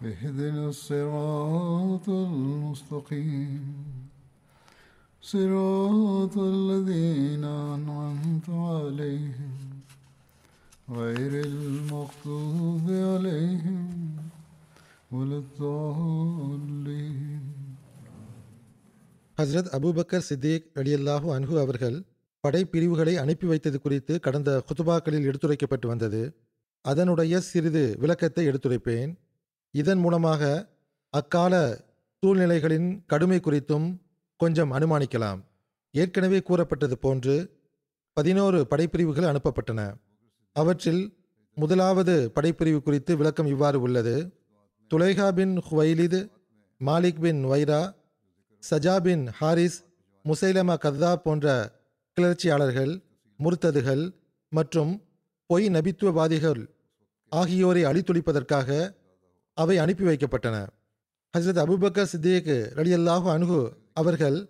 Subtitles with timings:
[0.00, 3.64] اهدنا الصراط المستقيم
[5.22, 9.54] صراط الذين أنعمت عليهم
[10.90, 13.86] غير المغضوب عليهم
[15.10, 17.42] ولا الضالين
[19.38, 21.96] Hazrat Abu Bakr Siddique ரலியல்லாஹு அன்ஹு அவர்கள்
[22.44, 26.34] படைப்பிரிவுகளை அனுப்பி வைத்தது குறித்து கடந்த குத்துபாக்களில் எடுத்துரைக்கப்பட்டு வந்தது
[26.84, 29.10] அதனுடைய சிறிது விளக்கத்தை எடுத்துரைப்பேன்
[29.79, 30.43] இதன் மூலமாக
[31.13, 31.53] அக்கால
[32.23, 33.87] சூழ்நிலைகளின் கடுமை குறித்தும்
[34.39, 35.39] கொஞ்சம் அனுமானிக்கலாம்.
[35.93, 37.35] ஏற்கனவே கூறப்பட்டது போன்று
[38.17, 39.81] பதினோரு படைப்பிரிவுகள் அனுப்பப்பட்டன.
[40.55, 41.03] அவற்றில்
[41.57, 44.15] முதலாவது படைப்பிரிவு குறித்து விளக்கம் இவ்வாறு உள்ளது.
[44.91, 46.19] Tulayha bin Khuwaylid
[46.81, 47.81] Malik bin Nuwayra
[48.63, 49.79] Sajah bin Harith
[50.25, 51.47] Musaylima கத்தா போன்ற
[52.17, 52.93] கிளர்ச்சியாளர்கள்
[53.39, 54.03] முர்த்ததுகள்
[54.51, 54.93] மற்றும்
[55.49, 56.61] பொய் நபித்துவவாதிகள்
[57.31, 58.69] ஆகியோரை அழித்துளிப்பதற்காக
[59.55, 60.67] அவை அனுப்பி வைக்கப்பட்டன.
[61.37, 64.49] ஹஸ்ரத் அபுபக்கர் சித்திக் ரலியல்லாஹு அன்ஹு அவர்கள்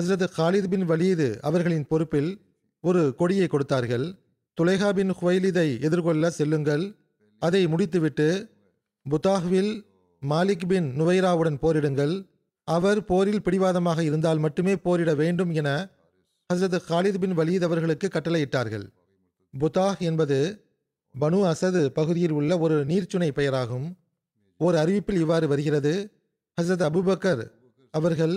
[0.00, 2.40] ஹசரத் காலித் பின் வலீது அவர்களின் பொறுப்பில்
[2.80, 4.14] ஒரு கொடியை கொடுத்தார்கள்.
[4.60, 6.96] துலேஹா பின் ஹுவைலிதை எதிர்கொள்ள செல்லுங்கள்.
[7.38, 8.48] அதை முடித்துவிட்டு
[9.10, 9.84] புத்தாஹ்வில்
[10.28, 12.26] மாலிக் பின் நுவைராவுடன் போரிடுங்கள்.
[12.64, 15.88] அவர் போரில் பிடிவாதமாக இருந்தால் மட்டுமே போரிட வேண்டும் என
[16.54, 18.86] ஹசரத் காலித் பின் வலீத் அவர்களுக்கு கட்டளையிட்டார்கள்.
[19.58, 20.64] புத்தாஹ் என்பது
[21.20, 23.96] பனு அசது பகுதியில் உள்ள ஒரு நீர்ச்சுனை பெயராகும்.
[24.64, 25.92] ஓர் அறிவிப்பில் இவ்வாறு வருகிறது.
[26.58, 27.42] ஹசரத் அபுபக்கர்
[27.94, 28.34] அவர்கள்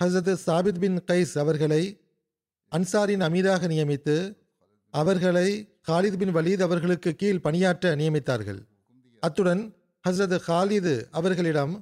[0.00, 1.82] ஹசரத் சாபித் பின் கைஸ் அவர்களை
[2.72, 4.16] அன்சாரின் அமீராக நியமித்து
[4.94, 5.48] அவர்களை
[5.88, 8.60] காலித் பின் வலீத் அவர்களுக்கு கீழ் பணியாற்ற நியமித்தார்கள்.
[9.22, 9.62] அத்துடன்
[10.04, 11.74] ஹசரத் ஹாலிது அவர்களிடம்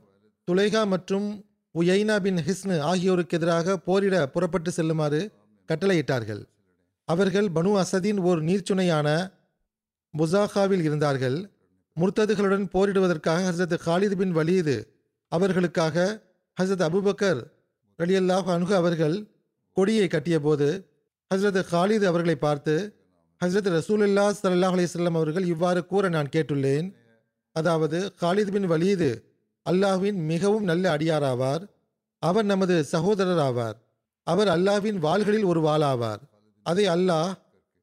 [0.48, 1.26] துலைகா மற்றும்
[1.74, 5.20] உயைனா பின் ஹிஸ்னு ஆகியோருக்கு எதிராக போரிட புறப்பட்டு செல்லுமாறு
[5.68, 6.42] கட்டளையிட்டார்கள்.
[7.08, 9.08] அவர்கள் பனு அசதின் ஒரு நீர்ச்சுனையான
[10.14, 11.38] முசாஹாவில் இருந்தார்கள்.
[12.00, 14.76] முர்த்ததுகளுடன் போரிடுவதற்காக ஹசரத் காலித் பின் வலீது
[15.32, 15.96] அவர்களுக்காக
[16.56, 17.40] ஹசரத் அபுபக்கர்
[17.98, 19.16] அலியல்லாஹ் அனுகு அவர்கள்
[19.76, 20.68] கொடியை கட்டியபோது
[21.34, 22.74] ஹசரத் காலிது அவர்களை பார்த்து
[23.40, 26.88] ஹசரத் ரசூலுல்லா சல்லாஹ் அலிஸ்லாம் அவர்கள் இவ்வாறு கூற நான் கேட்டுள்ளேன்.
[27.56, 29.10] அதாவது காலித் பின் வலீது
[29.66, 31.62] அல்லாஹ்வின் மிகவும் நல்ல அடியாராவார்.
[32.22, 33.76] அவர் நமது சகோதரர் ஆவார்
[34.26, 36.20] அவர் அல்லாஹ்வின் வாள்களில் ஒரு வாளாவார்.
[36.62, 37.32] அதை அல்லாஹ்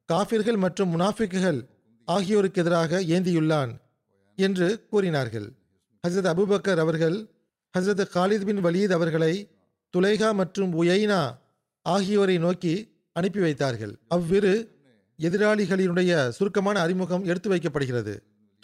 [0.08, 1.60] காஃபிர்கள் மற்றும் முனாஃபிக்குகள்
[2.08, 3.72] ஆகியோருக்கு எதிராக ஏந்தியுள்ளான்.
[4.40, 5.52] என்று கூறினார்கள்.
[6.08, 7.26] ஹசரத் அபுபக்கர் அவர்கள்
[7.78, 9.48] ஹசரத் காலித் பின் வலீத் அவர்களை
[9.96, 11.38] துலைகா மற்றும் உயைனா
[11.82, 12.74] ஆகியோரை நோக்கி
[13.12, 13.98] அனுப்பி வைத்தார்கள்.
[14.08, 14.52] அவ்விரு
[15.18, 18.14] எதிராளிகளினுடைய சுருக்கமான அறிமுகம் எடுத்து வைக்கப்படுகிறது.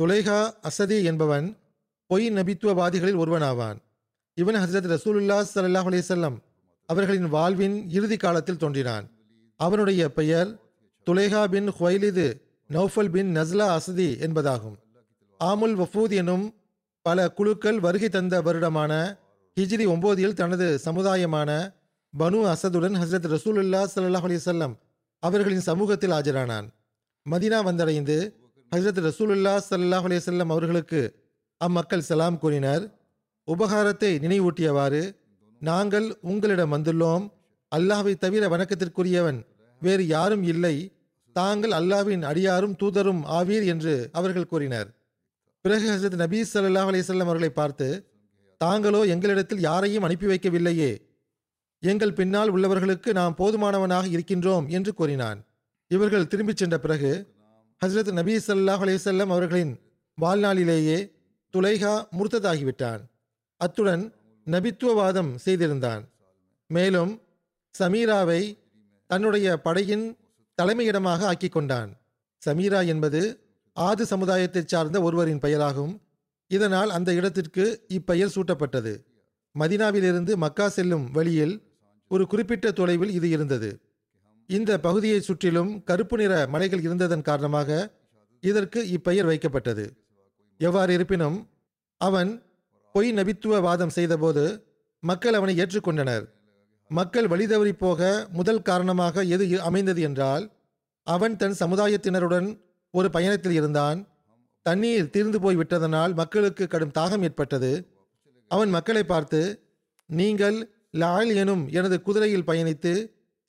[0.02, 1.56] துலைகா அசதி என்பவன்
[2.06, 3.78] பொய் நபித்துவவாதிகளில் ஒருவனாவான்.
[4.34, 6.36] இவன் ஹசரத் ரசூலுல்லா சல்லாஹ் அலிசல்லம்
[6.86, 9.10] அவர்களின் வாழ்வின் இறுதி காலத்தில் தோன்றினான்.
[9.56, 10.58] அவனுடைய பெயர்
[11.10, 14.82] துலைஹா பின் ஹுவைலிது நௌஃபல் பின் நஸ்லா அசதி என்பதாகும்.
[15.48, 16.44] ஆமுல் வஃபூத் எனும்
[17.06, 18.92] பல குழுக்கள் வருகை தந்த வருடமான
[19.56, 21.50] ஹிஜ்ரி ஒம்போதியில் தனது சமுதாயமான
[22.14, 24.74] பனு அசதுடன் ஹசரத் ரசூலுல்லா சல்லாஹ் அலிசல்லம்
[25.22, 26.66] அவர்களின் சமூகத்தில் ஆஜரானான்.
[27.26, 28.16] மதீனா வந்தடைந்து
[28.72, 31.00] ஹசரத் ரசூலுல்லா சல்லாஹ் அலிசல்லம் அவர்களுக்கு
[31.60, 32.84] அம்மக்கள் சலாம் கூறினர்.
[33.48, 35.02] உபகாரத்தை நினைவூட்டியவாறு
[35.62, 37.24] நாங்கள் உங்களிடம் வந்துள்ளோம்.
[37.72, 39.38] அல்லாஹை தவிர வணக்கத்திற்குரியவன்
[39.82, 40.76] வேறு யாரும் இல்லை.
[41.36, 44.88] தாங்கள் அல்லாஹ்வின் அடியாரும் தூதரும் ஆவீர் என்று அவர்கள் கூறினர்.
[45.64, 47.86] பிறகு ஹசரத் நபீ சல்லாஹ் அலைஹி அவர்களை பார்த்து
[48.56, 50.90] தாங்களோ எங்களிடத்தில் யாரையும் அனுப்பி வைக்கவில்லையே.
[51.78, 55.38] எங்கள் பின்னால் உள்ளவர்களுக்கு நாம் போதுமானவனாக இருக்கின்றோம் என்று கூறினான்.
[55.86, 57.12] இவர்கள் திரும்பிச் சென்ற பிறகு
[57.84, 59.72] ஹசரத் நபீ சல்லாஹ் அலைஹி அவர்களின்
[60.20, 60.98] வாழ்நாளிலேயே
[61.54, 63.00] துலைஹா முர்த்ததாகிவிட்டான்.
[63.56, 64.04] அத்துடன்
[64.46, 66.04] நபித்துவவாதம் செய்திருந்தான்.
[66.66, 67.22] மேலும்
[67.78, 68.42] சமீராவை
[69.06, 70.16] தன்னுடைய படையின்
[70.62, 71.90] தலைமையிடமாக ஆக்கிக் கொண்டான்.
[72.42, 73.43] சமீரா என்பது
[73.76, 76.00] ஆது சமுதாயத்தைச் சார்ந்த ஒருவரின் பெயராகும்
[76.46, 79.04] இதனால் அந்த இடத்திற்கு இப்பெயர் சூட்டப்பட்டது.
[79.54, 81.54] மதினாவிலிருந்து மக்கா செல்லும் வழியில்
[82.08, 83.80] ஒரு குறிப்பிட்ட தொலைவில் இது இருந்தது.
[84.46, 87.98] இந்த பகுதியை சுற்றிலும் கருப்பு நிற மலைகள் இருந்ததன் காரணமாக
[88.40, 89.84] இதற்கு இப்பெயர் வைக்கப்பட்டது.
[90.58, 91.48] எவ்வாறு இருப்பினும்
[91.96, 92.42] அவன்
[92.92, 94.44] பொய் நபித்துவ வாதம் செய்தபோது
[95.00, 96.24] மக்கள் அவனை ஏற்றுக்கொண்டனர்.
[96.88, 100.44] மக்கள் வழிதவறி போக முதல் காரணமாக எது அமைந்தது என்றால்
[101.06, 102.48] அவன் தன் சமுதாயத்தினருடன்
[102.98, 103.98] ஒரு பயணத்தில் இருந்தான்.
[104.66, 107.72] தண்ணீர் தீர்ந்து போய் விட்டதனால் மக்களுக்கு கடும் தாகம் ஏற்பட்டது.
[108.50, 109.40] அவன் மக்களை பார்த்து
[110.10, 110.58] நீங்கள்
[111.02, 112.92] லால் எனும் எனது குதிரையில் பயணித்து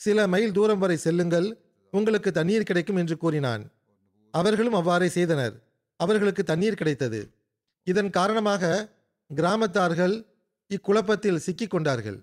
[0.02, 1.48] சில மைல் தூரம் வரை செல்லுங்கள்.
[1.94, 3.64] உங்களுக்கு தண்ணீர் கிடைக்கும் என்று கூறினான்.
[4.34, 5.56] அவர்களும் அவ்வாறே செய்தனர்.
[6.00, 7.20] அவர்களுக்கு தண்ணீர் கிடைத்தது.
[7.88, 8.64] இதன் காரணமாக
[9.30, 10.16] கிராமத்தார்கள்
[10.72, 12.18] இக்குழப்பத்தில் சிக்கிக் கொண்டார்கள்.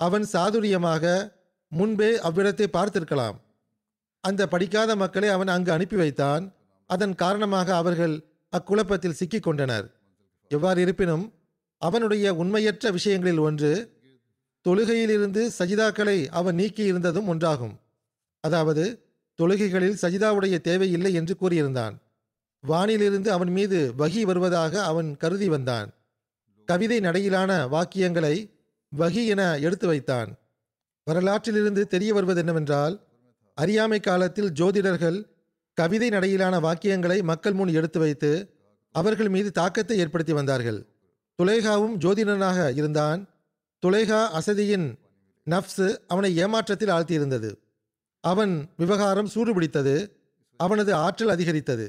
[0.00, 1.04] அவன் சாதுரியமாக
[1.72, 3.36] முன்பே அவ்விடத்தை பார்த்திருக்கலாம்.
[4.28, 6.44] அந்த படிக்காத மக்களை அவன் அங்கு அனுப்பி வைத்தான்.
[6.90, 8.14] அதன் காரணமாக அவர்கள்
[8.52, 9.86] அக்குழப்பத்தில் சிக்கிக் கொண்டனர்.
[10.50, 11.24] எவ்வாறு இருப்பினும்
[11.82, 13.72] அவனுடைய உண்மையற்ற விஷயங்களில் ஒன்று
[14.64, 17.74] தொழுகையிலிருந்து சஜிதாக்களை அவன் நீக்கி இருந்ததும் ஒன்றாகும்.
[18.44, 18.84] அதாவது
[19.38, 21.94] தொழுகைகளில் சஜிதாவுடைய தேவையில்லை என்று கூறியிருந்தான்.
[22.64, 25.88] வானிலிருந்து அவன் மீது வகி வருவதாக அவன் கருதி வந்தான்.
[26.68, 28.36] கவிதை நடையிலான வாக்கியங்களை
[28.92, 30.30] வகி என எடுத்து வைத்தான்.
[31.06, 32.94] வரலாற்றிலிருந்து தெரிய வருவது என்னவென்றால்
[33.62, 35.18] அறியாமை காலத்தில் ஜோதிடர்கள்
[35.78, 38.30] கவிதை நடையிலான வாக்கியங்களை மக்கள் முன் எடுத்து வைத்து
[38.94, 40.78] அவர்கள் மீது தாக்கத்தை ஏற்படுத்தி வந்தார்கள்.
[41.38, 43.20] துலேகாவும் ஜோதிடனாக இருந்தான்.
[43.82, 44.86] துலேகா அசதியின்
[45.46, 47.50] நப்சு அவனை ஏமாற்றத்தில் ஆழ்த்தியிருந்தது.
[48.24, 49.96] அவன் விவகாரம் சூடுபிடித்தது.
[50.60, 51.86] அவனது ஆற்றல் அதிகரித்தது.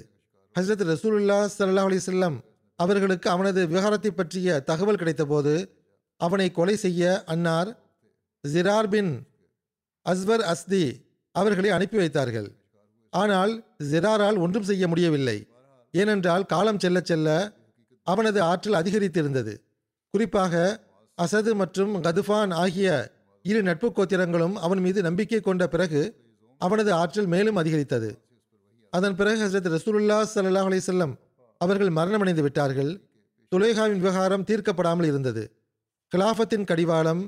[0.56, 2.38] ஹசரத் ரசூலுல்லா சல்லா அலிசல்லம்
[2.80, 5.54] அவர்களுக்கு அவனது விவகாரத்தை பற்றிய தகவல் கிடைத்தபோது
[6.22, 7.70] அவனை கொலை செய்ய அன்னார்
[8.44, 9.12] ஜிரார் பின்
[10.06, 10.84] அஸ்வர் அஸ்தி
[11.42, 12.50] அவர்களை அனுப்பி வைத்தார்கள்.
[13.14, 13.54] ஆனால்
[13.92, 15.38] ஜிராரால் ஒன்றும் செய்ய முடியவில்லை.
[15.94, 17.28] ஏனென்றால் காலம் செல்ல செல்ல
[18.08, 19.54] அவனது ஆற்றல் அதிகரித்திருந்தது.
[20.14, 20.54] குறிப்பாக
[21.18, 22.90] அசது மற்றும் கதுஃபான் ஆகிய
[23.46, 26.02] இரு நட்பு கோத்திரங்களும் அவன் மீது நம்பிக்கை கொண்ட பிறகு
[26.62, 28.10] அவனது ஆற்றல் மேலும் அதிகரித்தது.
[28.94, 31.14] அதன் பிறகு ஹசரத் ரசூலுல்லா சல்லாஹ் அலிசல்லம்
[31.62, 32.92] அவர்கள் மரணமடைந்து விட்டார்கள்.
[33.52, 35.44] துலேஹாவின் விவகாரம் தீர்க்கப்படாமல் இருந்தது.
[36.12, 37.24] கிலாஃபத்தின் கடிவாளம்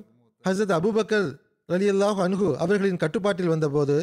[0.45, 1.29] ஹசரத் அபுபக்கர்
[1.69, 3.95] ரலியல்லாஹ் அன்ஹு அவர்களின் கட்டுப்பாட்டில் வந்தபோது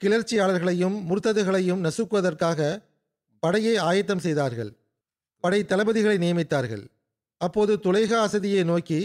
[0.00, 2.60] கிளர்ச்சியாளர்களையும் முர்த்ததுகளையும் நசுக்குவதற்காக
[3.38, 4.76] படையை ஆயத்தம் செய்தார்கள்.
[5.40, 6.84] படை தளபதிகளை நியமித்தார்கள்.
[7.40, 9.00] அப்போது துலைகா அசதியை நோக்கி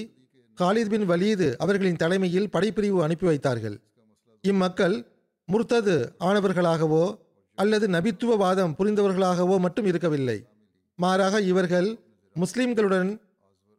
[0.57, 3.77] காலித் பின் வலீது அவர்களின் தலைமையில் படைப்பிரிவு அனுப்பி வைத்தார்கள்.
[4.41, 4.97] இம்மக்கள்
[5.51, 7.17] முர்த்தது ஆனவர்களாகவோ
[7.55, 10.37] அல்லது நபித்துவவாதம் புரிந்தவர்களாகவோ மட்டும் இருக்கவில்லை.
[10.95, 11.99] மாறாக இவர்கள்
[12.35, 13.09] முஸ்லிம்களுடன்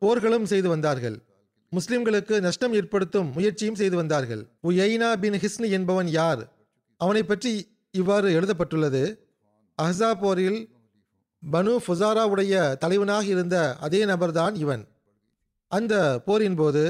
[0.02, 1.18] போர்களும் செய்து வந்தார்கள்.
[1.72, 4.42] முஸ்லிம்களுக்கு நஷ்டம் ஏற்படுத்தும் முயற்சியும் செய்து வந்தார்கள்.
[4.68, 6.42] உயைனா பின் ஹிஸ்னி என்பவன் யார்?
[7.00, 7.52] அவனை பற்றி
[7.94, 9.02] இவ்வாறு எழுதப்பட்டுள்ளது.
[9.78, 10.58] அஹ்சா போரில்
[11.42, 13.56] பனு ஃபுசாராவுடைய தலைவனாக இருந்த
[13.86, 14.82] அதே நபர்தான் இவன்.
[15.72, 15.94] அந்த
[16.26, 16.82] போரின் போது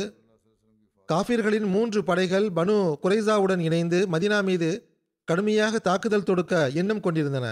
[1.09, 4.71] காஃபிர்களின் மூன்று படைகள் பனு குரைசாவுடன் இணைந்து மதினா மீது
[5.29, 7.47] கடுமையாக தாக்குதல் தொடுக்க எண்ணம் கொண்டிருந்தன.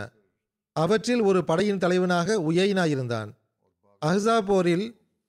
[0.77, 3.31] அவற்றில் ஒரு படையின் தலைவனாக உயைனா இருந்தான்.
[4.03, 4.87] அஹ்சா போரில்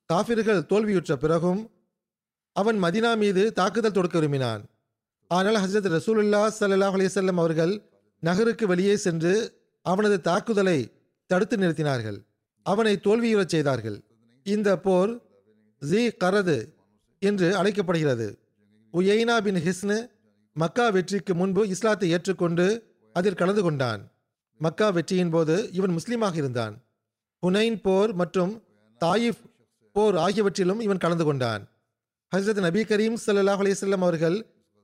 [0.10, 1.62] காஃபிர்கள் தோல்வியுற்ற பிறகும்
[2.60, 4.62] அவன் மதினா மீது தாக்குதல் தொடுக்க விரும்பினான்.
[5.32, 7.74] ஆனால் ஹசரத் ரசூலுல்லா சல்லாஹ் அலிசல்லம் அவர்கள்
[8.24, 9.34] நகருக்கு வெளியே சென்று
[9.86, 10.80] அவனது தாக்குதலை
[11.30, 12.18] தடுத்து நிறுத்தினார்கள்.
[12.66, 13.98] அவனை தோல்வியுறச் செய்தார்கள்.
[14.46, 15.12] இந்த போர்
[15.82, 16.58] ஜி கரது
[17.22, 18.28] என்று அழைக்கப்படுகிறது.
[18.94, 19.98] உயைனா பின் ஹிஸ்னு
[20.56, 22.66] மக்கா வெற்றிக்கு முன்பு இஸ்லாத்தை ஏற்றுக்கொண்டு
[23.16, 24.02] அதில் கலந்து கொண்டான்.
[24.62, 26.74] மக்கா வெற்றியின் போது இவன் முஸ்லீமாக இருந்தான்.
[27.44, 28.54] ஹுனைன் போர் மற்றும்
[29.02, 29.44] தாயிஃப்
[29.96, 31.64] போர் ஆகியவற்றிலும் இவன் கலந்து கொண்டான்.
[32.36, 34.36] ஹசரத் நபி கரீம் சல்லாஹ் அலிசல்லம் அவர்கள்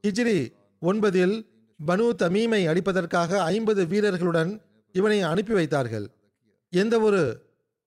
[0.03, 0.37] ஹிஜ்ரி
[0.81, 1.35] ஒன்பதில்
[1.79, 4.51] பனு தமீமை அடிப்பதற்காக ஐம்பது வீரர்களுடன்
[4.95, 6.05] இவனை அனுப்பி வைத்தார்கள்.
[6.73, 7.21] எந்த ஒரு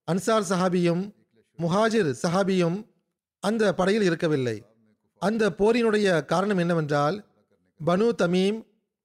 [0.07, 1.03] அன்சார் சஹாபியும்
[1.59, 2.77] முஹாஜிர் சஹாபியும்
[3.43, 4.55] அந்த படையில் இருக்கவில்லை.
[5.21, 7.17] அந்த போரினுடைய காரணம் என்னவென்றால்
[7.79, 8.57] பனு தமீம்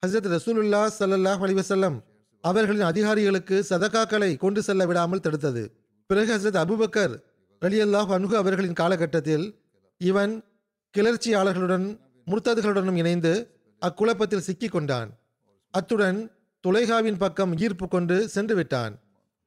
[0.02, 1.99] ஹசரத் ரசூலுல்லா சல்லல்லாஹ் அலிவசல்லம்
[2.44, 5.64] அவர்களின் அதிகாரிகளுக்கு சதகாக்களை கொண்டு செல்ல விடாமல் தடுத்தது.
[6.11, 7.14] பிறகு ஹசரத் அபுபக்கர்
[7.62, 9.46] அலி அல்லாஹ் அனுகு அவர்களின் காலகட்டத்தில்
[9.99, 10.45] இவன்
[10.99, 15.11] கிளர்ச்சியாளர்களுடன் முர்த்ததுகளுடனும் இணைந்து அக்குழப்பத்தில் சிக்கி கொண்டான்
[15.71, 16.31] அத்துடன்
[16.67, 19.03] துலைகாவின் பக்கம் ஈர்ப்பு கொண்டு சென்று விட்டான்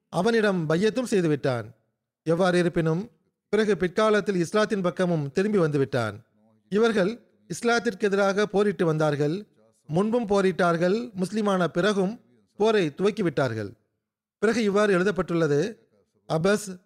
[0.10, 1.75] அவனிடம் பையத்தும் செய்துவிட்டான்.
[2.24, 3.12] எவ்வாறு இருப்பினும்
[3.50, 6.13] பிறகு பிற்காலத்தில் இஸ்லாத்தின் பக்கமும் திரும்பி வந்துவிட்டான்.
[6.70, 9.48] இவர்கள் இஸ்லாத்திற்கு எதிராக போரிட்டு வந்தார்கள்.
[9.88, 11.12] முன்பும் போரிட்டார்கள்.
[11.16, 12.22] முஸ்லிமான பிறகும்
[12.56, 13.72] போரை துவக்கிவிட்டார்கள்.
[14.39, 15.89] பிறகு இவ்வாறு எழுதப்பட்டுள்ளது.
[16.30, 16.80] அபஸ்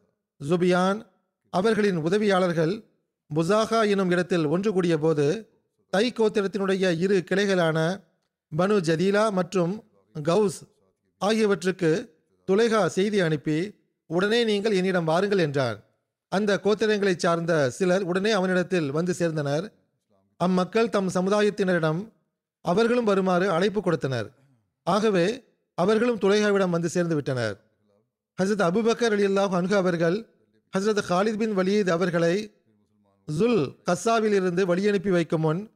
[0.50, 1.06] ஜுபியான்
[1.50, 2.90] அவர்களின் உதவியாளர்கள்
[3.35, 5.25] புசாகா எனும் இடத்தில் ஒன்று கூடிய போது
[5.89, 7.77] தை கோத்திரத்தினுடைய இரு கிளைகளான
[8.57, 9.73] பனு ஜதீலா மற்றும்
[10.15, 10.59] கவுஸ்
[11.17, 11.91] ஆகியவற்றுக்கு
[12.47, 13.57] துலைகா செய்தி அனுப்பி
[14.05, 15.77] உடனே நீங்கள் என்னிடம் வாருங்கள் என்றார்.
[16.29, 19.65] அந்த கோத்திரங்களைச் சார்ந்த சிலர் உடனே அவனிடத்தில் வந்து சேர்ந்தனர்.
[20.38, 22.13] அம்மக்கள் தம் சமுதாயத்தினரிடம்
[22.61, 24.27] அவர்களும் வருமாறு அழைப்பு கொடுத்தனர்.
[24.83, 27.55] ஆகவே அவர்களும் துலைகாவிடம் வந்து சேர்ந்து விட்டனர்.
[28.41, 30.17] ஹசரத் அபுபக்கர் அலி அல்லாஹ் அன்ஹு அவர்கள்
[30.77, 32.35] ஹசரத் ஹாலித் பின் வலீத் அவர்களை
[33.38, 35.71] ஜுல் கஸ்ஸாவிலிருந்து வழியனுப்பி வைக்கும் முன்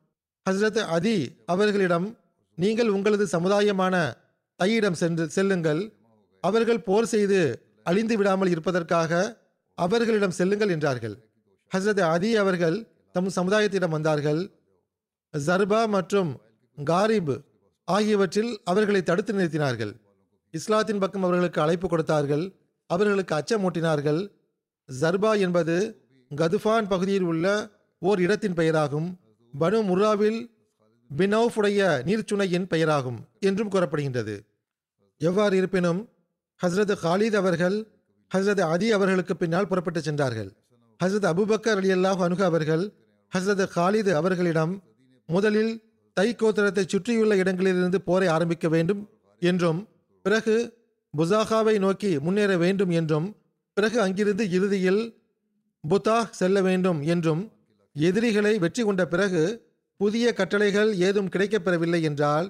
[0.49, 2.17] ஹசரத் அதி அவர்களிடம்
[2.55, 4.13] நீங்கள் உங்களது சமுதாயமான
[4.55, 5.93] தையிடம் சென்று செல்லுங்கள்.
[6.41, 7.39] அவர்கள் போர் செய்து
[7.83, 9.11] அழிந்து விடாமல் இருப்பதற்காக
[9.73, 11.15] அவர்களிடம் செல்லுங்கள் என்றார்கள்.
[11.75, 12.77] ஹசரத் அதி அவர்கள்
[13.11, 14.41] தம் சமுதாயத்திடம் வந்தார்கள்.
[15.33, 16.41] ஜர்பா மற்றும்
[16.85, 17.35] காரிப்
[17.83, 19.93] ஆகியவற்றில் அவர்களை தடுத்து நிறுத்தினார்கள்.
[20.51, 22.45] இஸ்லாத்தின் பக்கம் அவர்களுக்கு அழைப்பு கொடுத்தார்கள்.
[22.89, 24.21] அவர்களுக்கு அச்சமூட்டினார்கள்.
[25.01, 25.75] ஜர்பா என்பது
[26.31, 27.45] கதுஃபான் பகுதியில் உள்ள
[27.99, 29.07] ஓர் இடத்தின் பெயராகும்.
[29.53, 30.39] பனு முர்ராவில்
[31.17, 34.35] பினௌஃபுடைய நீர்ச்சுனையின் பெயராகும் என்றும் கூறப்படுகின்றது.
[35.17, 36.09] எவ்வாறு இருப்பினும்
[36.61, 37.77] ஹசரத் ஹாலித் அவர்கள்
[38.31, 40.49] ஹசரத் அதி அவர்களுக்கு பின்னால் புறப்பட்டு சென்றார்கள்.
[40.99, 42.83] ஹசரத் அபுபக்கர் அலி அல்லாஹ் அனுக அவர்கள்
[43.31, 44.83] ஹசரத் ஹாலித் அவர்களிடம்
[45.29, 45.73] முதலில்
[46.13, 49.01] தை கோத்திரத்தை சுற்றியுள்ள இடங்களிலிருந்து போரை ஆரம்பிக்க வேண்டும்
[49.39, 49.87] என்றும்
[50.25, 50.55] பிறகு
[51.17, 53.27] புசாகாவை நோக்கி முன்னேற வேண்டும் என்றும்
[53.73, 55.01] பிறகு அங்கிருந்து இறுதியில்
[55.89, 57.41] புத்தாஹ் செல்ல வேண்டும் என்றும்
[57.95, 59.43] எதிரிகளை வெற்றி கொண்ட பிறகு
[59.99, 62.47] புதிய கட்டளைகள் ஏதும் கிடைக்கப்பெறவில்லை என்றால்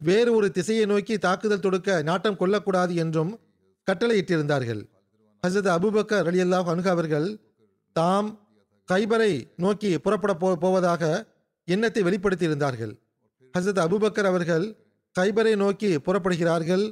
[0.00, 3.32] வேறு ஒரு திசையை நோக்கி தாக்குதல் தொடுக்க நாட்டம் கொள்ளக்கூடாது என்றும்
[3.88, 4.82] கட்டளையிட்டிருந்தார்கள்.
[5.42, 7.28] ஹசரத் அபுபக்கர் அலி அல்லாஹ் அனுக அவர்கள்
[7.92, 8.28] தாம்
[8.88, 11.02] கைபரை நோக்கி புறப்பட போ போவதாக
[11.64, 12.92] எண்ணத்தை வெளிப்படுத்தியிருந்தார்கள்.
[13.54, 14.66] ஹசரத் அபுபக்கர் அவர்கள்
[15.16, 16.84] கைபரை நோக்கி புறப்படுகிறார்கள்.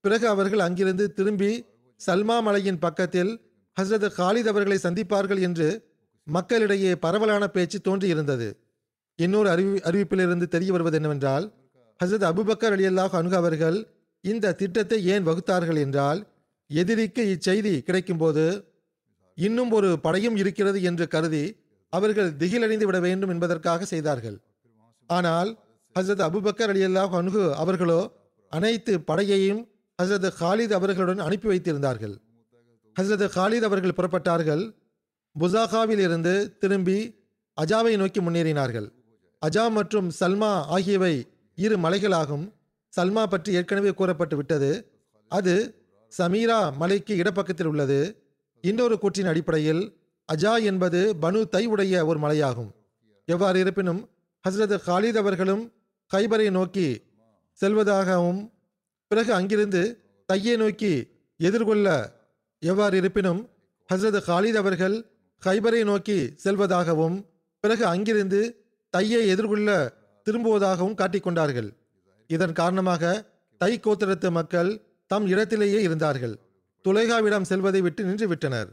[0.00, 1.52] பிறகு அவர்கள் அங்கிருந்து திரும்பி
[2.00, 3.32] சல்மா மலையின் பக்கத்தில்
[3.80, 5.68] ஹசரத் காலித் அவர்களை சந்திப்பார்கள் என்று
[6.26, 8.48] மக்களிடையே பரவலான பேச்சு தோன்றியிருந்தது.
[9.18, 11.44] இன்னொரு அறிவி அறிவிப்பிலிருந்து தெரிய வருவது என்னவென்றால்
[12.00, 13.78] ஹசரத் அபுபக்கர் அலி அல்லாஹ் அனுக அவர்கள்
[14.24, 16.20] இந்த திட்டத்தை ஏன் வகுத்தார்கள் என்றால்
[16.70, 18.44] எதிரிக்கு இச்செய்தி கிடைக்கும்போது
[19.38, 21.44] இன்னும் ஒரு படையும் இருக்கிறது என்று கருதி
[21.92, 24.36] அவர்கள் திகிலடைந்து விட வேண்டும் என்பதற்காக செய்தார்கள்.
[25.06, 25.50] ஆனால்
[25.96, 28.00] ஹசரத் அபுபக்கர் அலி அல்லாஹ் அனுகு அவர்களோ
[28.52, 29.62] அனைத்து படையையும்
[30.02, 32.14] ஹசரத் ஹாலித் அவர்களுடன் அனுப்பி வைத்திருந்தார்கள்.
[32.98, 34.62] ஹசரத் ஹாலித் அவர்கள் புறப்பட்டார்கள்.
[35.38, 36.98] புசாகாவில் இருந்து திரும்பி
[37.56, 38.88] அஜாவை நோக்கி முன்னேறினார்கள்.
[39.46, 41.14] அஜா மற்றும் சல்மா ஆகியவை
[41.54, 42.52] இரு மலைகளாகும்.
[42.92, 44.70] சல்மா பற்றி ஏற்கனவே கூறப்பட்டு விட்டது.
[45.28, 45.54] அது
[46.18, 48.00] சமீரா மலைக்கு இடப்பக்கத்தில் உள்ளது.
[48.60, 49.82] இன்னொரு கூற்றின் அடிப்படையில்
[50.28, 52.70] அஜா என்பது பனு தை உடைய ஒரு மலையாகும்.
[53.24, 54.08] எவ்வாறு இருப்பினும்
[54.44, 55.72] ஹசரத் ஹாலித் அவர்களும்
[56.14, 56.88] கைபரை நோக்கி
[57.60, 58.40] செல்வதாகவும்
[59.10, 59.82] பிறகு அங்கிருந்து
[60.32, 60.92] தையை நோக்கி
[61.36, 62.18] எதிர்கொள்ள
[62.62, 63.50] எவ்வாறு இருப்பினும்
[63.92, 65.06] ஹசரத் ஹாலித் அவர்கள்
[65.46, 67.24] ஹைபரை நோக்கி செல்வதாகவும்
[67.60, 68.40] பிறகு அங்கிருந்து
[68.90, 71.70] தையை எதிர்கொள்ள திரும்புவதாகவும் காட்டிக்கொண்டார்கள்
[72.26, 76.38] இதன் காரணமாக தை கோத்திரத்து மக்கள் தம் இடத்திலேயே இருந்தார்கள்.
[76.84, 78.68] துலைகாவிடம் செல்வதை விட்டு நின்று விட்டனர்.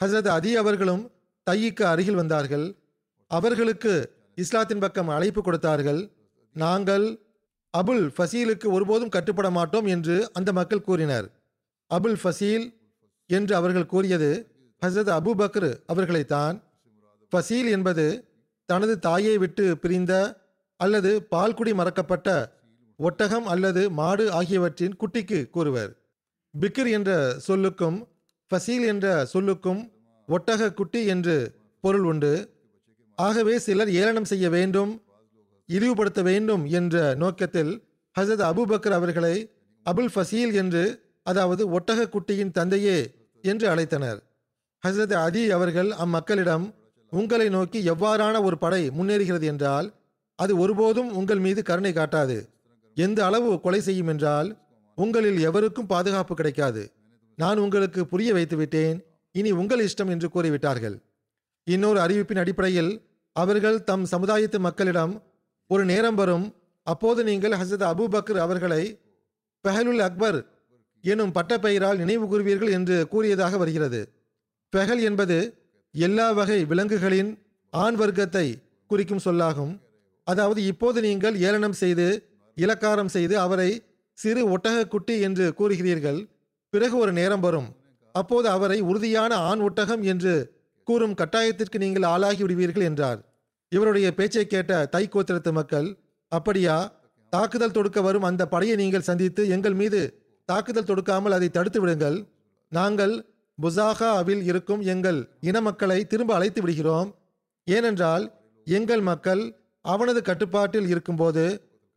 [0.00, 1.10] ஹசரத் அதி அவர்களும்
[1.42, 2.76] தையிக்கு அருகில் வந்தார்கள்.
[3.26, 6.10] அவர்களுக்கு இஸ்லாத்தின் பக்கம் அழைப்பு கொடுத்தார்கள்.
[6.52, 7.06] நாங்கள்
[7.74, 11.26] அபுல் ஃபசீலுக்கு ஒருபோதும் கட்டுப்பட மாட்டோம் என்று அந்த மக்கள் கூறினர்.
[11.94, 12.66] அபுல் ஃபசீல்
[13.38, 14.30] என்று அவர்கள் கூறியது
[14.82, 16.56] ஹசரத் அபு பக்ர் அவர்களைத்தான்.
[17.32, 18.04] ஃபசீல் என்பது
[18.68, 20.12] தனது தாயை விட்டு பிரிந்த
[20.80, 22.28] அல்லது பால்குடி மறக்கப்பட்ட
[22.98, 25.92] ஒட்டகம் அல்லது மாடு ஆகியவற்றின் குட்டிக்கு கூறுவர்.
[26.54, 27.10] பிக்ர் என்ற
[27.48, 27.98] சொல்லுக்கும்
[28.50, 29.82] ஃபசீல் என்ற சொல்லுக்கும்
[30.28, 31.36] ஒட்டக குட்டி என்று
[31.84, 32.32] பொருள் உண்டு.
[33.18, 34.92] ஆகவே சிலர் ஏளனம் செய்ய வேண்டும்
[35.68, 37.72] இழிவுபடுத்த வேண்டும் என்ற நோக்கத்தில்
[38.16, 39.34] ஹசரத் அபுபக்கர் அவர்களை
[39.86, 40.84] அபுல் ஃபசீல் என்று
[41.26, 42.98] அதாவது ஒட்டக குட்டியின் தந்தையே
[43.42, 44.18] என்று அழைத்தனர்.
[44.82, 46.74] ஹசரத் அதி அவர்கள் அம்மக்களிடம்
[47.12, 49.92] உங்களை நோக்கி எவ்வாறான ஒரு படை முன்னேறுகிறது என்றால்
[50.34, 52.48] அது ஒருபோதும் உங்கள் மீது கருணை காட்டாது.
[52.94, 54.56] எந்த அளவு கொலை செய்யும் என்றால்
[54.94, 56.82] உங்களில் எவருக்கும் பாதுகாப்பு கிடைக்காது.
[57.36, 60.96] நான் உங்களுக்கு புரிய வைத்து விட்டேன் இனி உங்கள் இஷ்டம் என்று கூறிவிட்டார்கள்.
[61.64, 62.92] இன்னொரு அறிவிப்பின் அடிப்படையில்
[63.32, 65.22] அவர்கள் தம் சமுதாயத்து மக்களிடம்
[65.66, 66.54] ஒரு நேரம் வரும்.
[66.82, 68.82] அப்போது நீங்கள் ஹசரத் அபு பக்ர் அவர்களை
[69.64, 70.38] பெஹலுல் அக்பர்
[71.04, 74.00] எனும் பட்டப்பெயரால் நினைவு கூறுவீர்கள் என்று கூறியதாக வருகிறது.
[74.72, 75.36] பெஹல் என்பது
[75.94, 77.30] எல்லா வகை விலங்குகளின்
[77.72, 78.46] ஆண் வர்க்கத்தை
[78.86, 79.72] குறிக்கும் சொல்லாகும்.
[80.26, 82.06] அதாவது இப்போது நீங்கள் ஏளனம் செய்து
[82.56, 83.70] இலக்காரம் செய்து அவரை
[84.14, 86.20] சிறு ஒட்டக குட்டி என்று கூறுகிறீர்கள்.
[86.70, 87.68] பிறகு ஒரு நேரம் வரும்.
[88.14, 90.34] அப்போது அவரை உறுதியான ஆண் ஒட்டகம் என்று
[90.88, 93.20] கூறும் கட்டாயத்திற்கு நீங்கள் ஆளாகி விடுவீர்கள் என்றார்.
[93.68, 95.88] இவருடைய பேச்சை கேட்ட தை கோத்திரத்து மக்கள்
[96.32, 96.76] அப்படியா?
[97.32, 100.00] தாக்குதல் தொடுக்க வரும் அந்த படையை நீங்கள் சந்தித்து எங்கள் மீது
[100.50, 102.18] தாக்குதல் தொடுக்காமல் அதை தடுத்து விடுங்கள்
[102.72, 103.14] நாங்கள்
[103.58, 107.08] புசாகாவில் இருக்கும் எங்கள் இன மக்களை திரும்ப அழைத்து விடுகிறோம்.
[107.66, 108.24] ஏனென்றால்
[108.66, 109.42] எங்கள் மக்கள்
[109.84, 111.44] அவனது கட்டுப்பாட்டில் இருக்கும்போது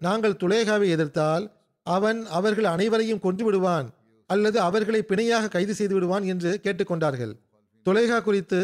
[0.01, 1.45] நாங்கள் துலேகாவை எதிர்த்தால்
[1.87, 3.87] அவன் அவர்கள் அனைவரையும் கொன்று விடுவான்
[4.29, 7.33] அல்லது அவர்களை பிணையாக கைது செய்து விடுவான் என்று கேட்டுக்கொண்டார்கள்
[7.85, 8.59] துலேகா குறித்து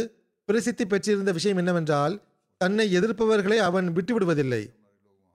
[0.50, 2.14] பிரசித்தி பெற்றிருந்த விஷயம் என்னவென்றால்
[2.62, 4.62] தன்னை எதிர்ப்பவர்களை அவன் விட்டுவிடுவதில்லை.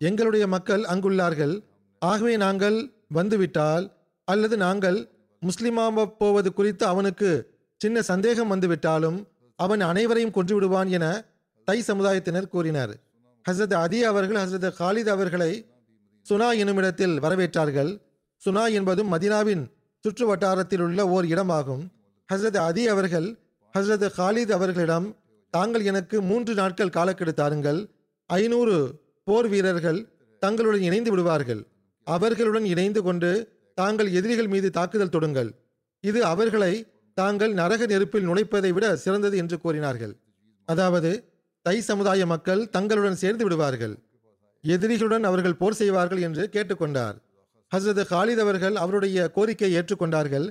[0.01, 1.55] எங்களுடைய மக்கள் அங்குள்ளார்கள்.
[2.03, 2.79] ஆகவே நாங்கள்
[3.19, 3.85] வந்துவிட்டால்
[4.25, 5.09] அல்லது நாங்கள்
[5.47, 9.27] முஸ்லிமாக போவது குறித்து அவனுக்கு சின்ன சந்தேகம் வந்துவிட்டாலும்
[9.57, 11.25] அவன் அனைவரையும் கொன்று விடுவான் என
[11.65, 12.97] தை சமுதாயத்தினர் கூறினர்.
[13.51, 15.67] ஹசரத் அதி அவர்கள் ஹசரத் காலித் அவர்களை
[16.31, 18.01] சுனா எனுமிடத்தில் வரவேற்றார்கள்.
[18.45, 21.89] சுனா என்பதும் மதினாவின் சுற்று வட்டாரத்தில் உள்ள ஓர் இடமாகும்.
[22.33, 23.39] ஹசரத் அதி அவர்கள்
[23.79, 25.17] ஹசரத் காலித் அவர்களிடம்
[25.51, 27.89] தாங்கள் எனக்கு மூன்று நாட்கள் காலக்கெடு தாருங்கள்.
[28.27, 31.67] ஐநூறு போர் வீரர்கள் தங்களுடன் இணைந்து விடுவார்கள்.
[32.05, 35.51] அவர்களுடன் இணைந்து கொண்டு தாங்கள் எதிரிகள் மீது தாக்குதல் தொடுங்கள்.
[36.01, 40.15] இது அவர்களை தாங்கள் நரக நெருப்பில் நுழைப்பதை விட சிறந்தது என்று கூறினார்கள்.
[40.65, 43.99] அதாவது தை சமுதாய மக்கள் தங்களுடன் சேர்ந்து விடுவார்கள்.
[44.65, 47.17] எதிரிகளுடன் அவர்கள் போர் செய்வார்கள் என்று கேட்டுக்கொண்டார்.
[47.77, 50.47] ஹசரத் ஹாலித் அவர்கள் அவருடைய கோரிக்கையை ஏற்றுக்கொண்டார்கள்.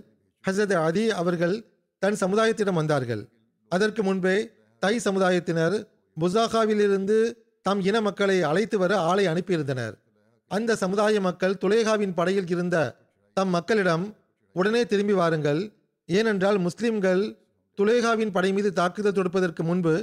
[0.47, 1.55] ஹசரத் அதி அவர்கள்
[1.99, 3.23] தன் சமுதாயத்திடம் வந்தார்கள்.
[3.69, 4.49] அதற்கு முன்பே
[4.79, 5.87] தை சமுதாயத்தினர்
[6.19, 7.17] புசாகாவிலிருந்து
[7.61, 9.93] தம் இன மக்களை அழைத்து வர ஆளை அனுப்பியிருந்தனர்.
[10.47, 12.77] அந்த சமுதாய மக்கள் துலேகாவின் படையில் இருந்த
[13.37, 14.03] தம் மக்களிடம்
[14.55, 15.61] உடனே திரும்பி வாருங்கள்.
[16.09, 17.21] ஏனென்றால் முஸ்லிம்கள்
[17.77, 19.93] துலேகாவின் படை மீது தாக்குதல் தொடுப்பதற்கு முன்பு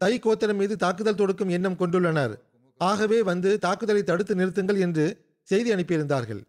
[0.00, 2.34] தை கோத்திரம் மீது தாக்குதல் தொடுக்கும் எண்ணம் கொண்டுள்ளனர்.
[2.80, 5.04] ஆகவே வந்து தாக்குதலை தடுத்து நிறுத்துங்கள் என்று
[5.48, 6.40] செய்தி அனுப்பியிருந்தார்கள்.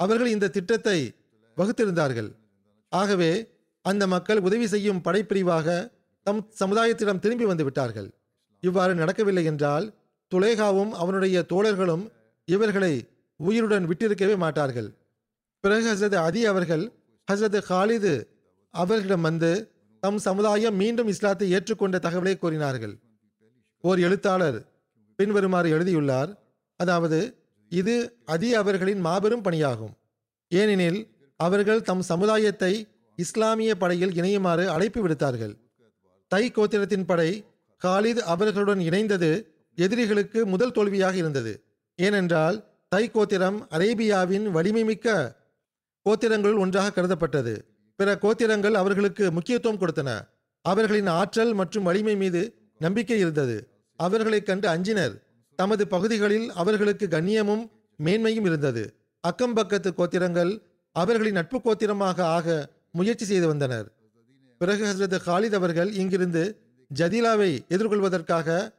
[0.00, 0.98] அவர்கள் இந்த திட்டத்தை
[1.56, 2.30] வகுத்திருந்தார்கள்.
[2.92, 3.30] ஆகவே
[3.84, 5.68] அந்த மக்கள் உதவி செய்யும் படைப்பிரிவாக
[6.26, 8.08] தம் சமுதாயத்திடம் திரும்பி வந்து விட்டார்கள்.
[8.62, 9.86] இவ்வாறு நடக்கவில்லை என்றால்
[10.32, 12.04] துலேகாவும் அவனுடைய தோழர்களும்
[12.48, 12.94] இவர்களை
[13.40, 14.88] உயிருடன் விட்டிருக்கவே மாட்டார்கள்.
[15.66, 16.92] பிறகு ஹசரத் அதி அவர்கள்
[17.32, 18.12] ஹசரத் காலிது
[18.70, 19.50] அவர்களிடம் வந்து
[20.00, 22.98] தம் சமுதாயம் மீண்டும் இஸ்லாத்தை ஏற்றுக்கொண்ட தகவலை கூறினார்கள்.
[23.80, 24.58] ஓர் எழுத்தாளர்
[25.16, 26.30] பின்வருமாறு எழுதியுள்ளார்
[26.76, 27.18] அதாவது
[27.68, 29.94] இது அதி அவர்களின் மாபெரும் பணியாகும்.
[30.48, 31.00] ஏனெனில்
[31.36, 35.54] அவர்கள் தம் சமுதாயத்தை இஸ்லாமிய படையில் இணையுமாறு அழைப்பு விடுத்தார்கள்.
[36.28, 37.44] தை கோத்திரத்தின் படை
[37.82, 41.64] காலித் அவர்களுடன் இணைந்தது எதிரிகளுக்கு முதல் தோல்வியாக இருந்தது.
[41.94, 45.35] ஏனென்றால் தை கோத்திரம் அரேபியாவின் வலிமைமிக்க
[46.06, 47.60] கோத்திரங்களுள் ஒன்றாக கருதப்பட்டது.
[47.96, 50.28] பிற கோத்திரங்கள் அவர்களுக்கு முக்கியத்துவம் கொடுத்தன.
[50.62, 53.68] அவர்களின் ஆற்றல் மற்றும் வலிமை மீது நம்பிக்கை இருந்தது.
[53.96, 55.22] அவர்களைக் கண்டு அஞ்சினர்
[55.56, 57.70] தமது பகுதிகளில் அவர்களுக்கு கண்ணியமும்
[58.04, 58.94] மேன்மையும் இருந்தது.
[59.28, 63.92] அக்கம்பக்கத்து கோத்திரங்கள் அவர்களின் நட்பு கோத்திரமாக ஆக முயற்சி செய்து வந்தனர்.
[64.58, 66.58] பிறகு ஹசரத் ஹாலித் அவர்கள் இங்கிருந்து
[66.94, 68.72] ஜதீலாவை எதிர்கொள்வதற்காக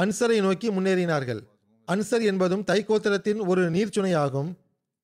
[0.00, 1.40] அன்சரை நோக்கி முன்னேறினார்கள்.
[1.92, 4.54] அன்சர் என்பதும் தை கோத்திரத்தின் ஒரு நீர்ச்சுனையாகும்.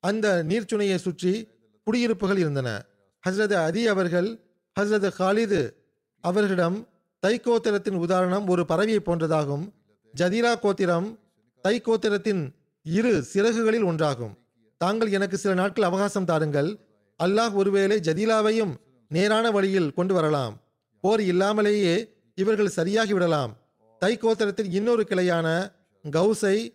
[0.01, 1.49] அந்த நீர்ச்சுனையை சுற்றி
[1.85, 2.85] குடியிருப்புகள் இருந்தன.
[3.29, 4.41] ஹசரத் அதி அவர்கள்
[4.81, 5.75] ஹசரத் ஹாலிது
[6.21, 9.73] அவர்களிடம் தை கோத்திரத்தின் உதாரணம் ஒரு பறவையை போன்றதாகும்.
[10.17, 11.19] ஜதீரா கோத்திரம்
[11.63, 14.35] தை கோத்திரத்தின் இரு சிறகுகளில் ஒன்றாகும்.
[14.79, 16.77] தாங்கள் எனக்கு சில நாட்கள் அவகாசம் தாருங்கள்.
[17.23, 18.75] அல்லாஹ் ஒருவேளை ஜதீலாவையும்
[19.09, 20.61] நேரான வழியில் கொண்டு வரலாம்.
[21.01, 23.57] போர் இல்லாமலேயே இவர்கள் சரியாகி விடலாம்.
[23.99, 25.73] தை கோத்திரத்தின் இன்னொரு கிளையான
[26.11, 26.75] கவுசை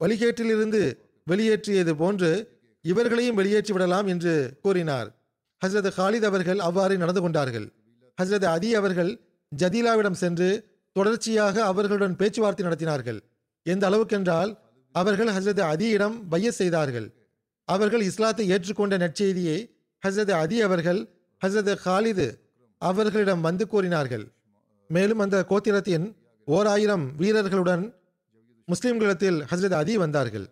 [0.00, 0.96] வழிகேட்டிலிருந்து
[1.30, 5.14] வெளியேற்றியது போன்று இவர்களையும் வெளியேற்றி விடலாம் என்று கூறினார்.
[5.66, 7.72] ஹசரத் காலித் அவர்கள் அவ்வாறு நடந்து கொண்டார்கள்.
[8.22, 9.20] ஹசரத் அதி அவர்கள்
[9.56, 13.20] ஜதீலாவிடம் சென்று தொடர்ச்சியாக அவர்களுடன் பேச்சுவார்த்தை நடத்தினார்கள்.
[13.62, 14.58] எந்த அளவுக்கென்றால்
[14.92, 17.12] அவர்கள் ஹசரத் அதியிடம் பைய செய்தார்கள்.
[17.64, 19.70] அவர்கள் இஸ்லாத்தை ஏற்றுக்கொண்ட நற்செய்தியை
[20.06, 21.08] ஹசரத் அதி அவர்கள்
[21.46, 22.38] ஹசரத் ஹாலிது
[22.78, 24.28] அவர்களிடம் வந்து கூறினார்கள்.
[24.88, 26.14] மேலும் அந்த கோத்திரத்தின்
[26.44, 27.94] ஓர் ஆயிரம் வீரர்களுடன்
[28.68, 30.48] முஸ்லிம்களிடத்தில் ஹசரத் அதி வந்தார்கள்.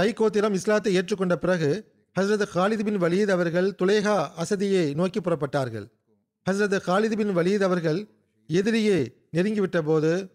[0.00, 5.86] தைகோத்திரம் இஸ்லாத்தை ஏற்றுக்கொண்ட பிறகு ஹசரத் ஹாலித் பின் வலீத் அவர்கள் துலேஹா அசதியை நோக்கி புறப்பட்டார்கள்.
[6.50, 8.08] ஹசரத் ஹாலித் பின் வலீத் அவர்கள்
[8.46, 10.30] எதிரியை நெருங்கிவிட்ட போது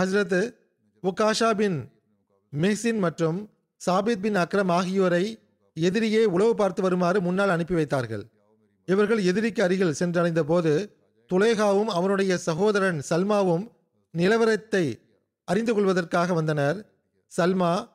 [0.00, 0.54] ஹஸ்ரத்
[1.02, 1.90] உகாஷா பின்
[2.52, 3.50] மெஹ்சின் மற்றும்
[3.86, 5.38] சாபித் பின் அக்ரம் ஆகியோரை
[5.80, 8.24] எதிரியே உளவு பார்த்து வருமாறு முன்னால் அனுப்பி வைத்தார்கள்.
[8.84, 10.96] இவர்கள் எதிரிக்கு அருகில் சென்றடைந்த போது
[11.32, 13.66] துலேகாவும் அவனுடைய சகோதரன் சல்மாவும்
[14.18, 15.00] நிலவரத்தை
[15.44, 16.78] அறிந்து கொள்வதற்காக வந்தனர்.
[17.36, 17.94] சல்மா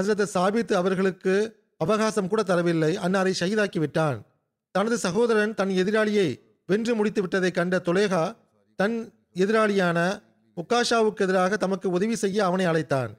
[0.00, 2.96] ஹசரத் சாபித் அவர்களுக்கு அவகாசம் கூட தரவில்லை.
[2.96, 4.26] அன்னாரை ஷஹீதாக்கி விட்டான்.
[4.70, 8.36] தனது சகோதரன் தன் எதிராளியை வென்று முடித்து விட்டதை கண்ட துலேகா
[8.76, 10.22] தன் எதிராளியான
[10.56, 13.16] உக்காஷாவுக்கு எதிராக தமக்கு உதவி செய்ய அவனை அழைத்தான்.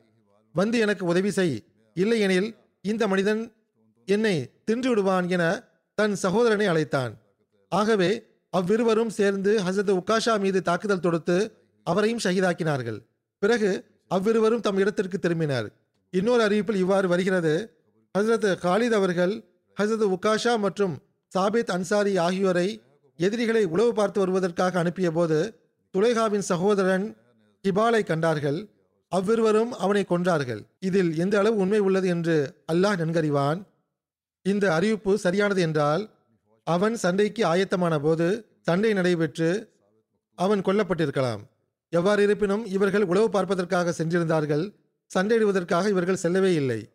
[0.53, 1.63] வந்து எனக்கு உதவி செய்.
[1.93, 3.53] இல்லையெனில் இந்த மனிதன்
[4.05, 5.63] என்னை தின்று விடுவான் என
[5.93, 7.17] தன் சகோதரனை அழைத்தான்.
[7.69, 11.51] ஆகவே அவ்விருவரும் சேர்ந்து ஹசரத் உக்காஷா மீது தாக்குதல் தொடுத்து
[11.83, 12.99] அவரையும் ஷஹீதாக்கினார்கள்.
[13.37, 15.67] பிறகு அவ்விருவரும் தம் இடத்திற்கு திரும்பினர்.
[16.09, 17.79] இன்னொரு அறிவிப்பில் இவ்வாறு வருகிறது.
[18.17, 19.43] ஹசரத் காலித் அவர்கள்
[19.81, 20.97] ஹசரத் உக்காஷா மற்றும்
[21.35, 22.81] சாபித் அன்சாரி ஆகியோரை
[23.15, 25.59] எதிரிகளை உளவு பார்த்து வருவதற்காக அனுப்பிய போது
[25.93, 27.17] துலேகாவின் சகோதரன்
[27.63, 28.69] கிபாலை கண்டார்கள்.
[29.07, 30.61] அவ்விருவரும் அவனை கொன்றார்கள்.
[30.79, 33.63] இதில் எந்த அளவு உண்மை உள்ளது என்று அல்லாஹ் நன்கறிவான்.
[34.41, 36.09] இந்த அறிவிப்பு சரியானது என்றால்
[36.63, 39.69] அவன் சண்டைக்கு ஆயத்தமான போது சண்டை நடைபெற்று
[40.35, 41.39] அவன் கொல்லப்பட்டிருக்கலாம்.
[41.89, 44.76] எவ்வாறு இருப்பினும் இவர்கள் உளவு பார்ப்பதற்காக சென்றிருந்தார்கள்.
[45.15, 46.89] சண்டையிடுவதற்காக இவர்கள் செல்லவே இல்லை.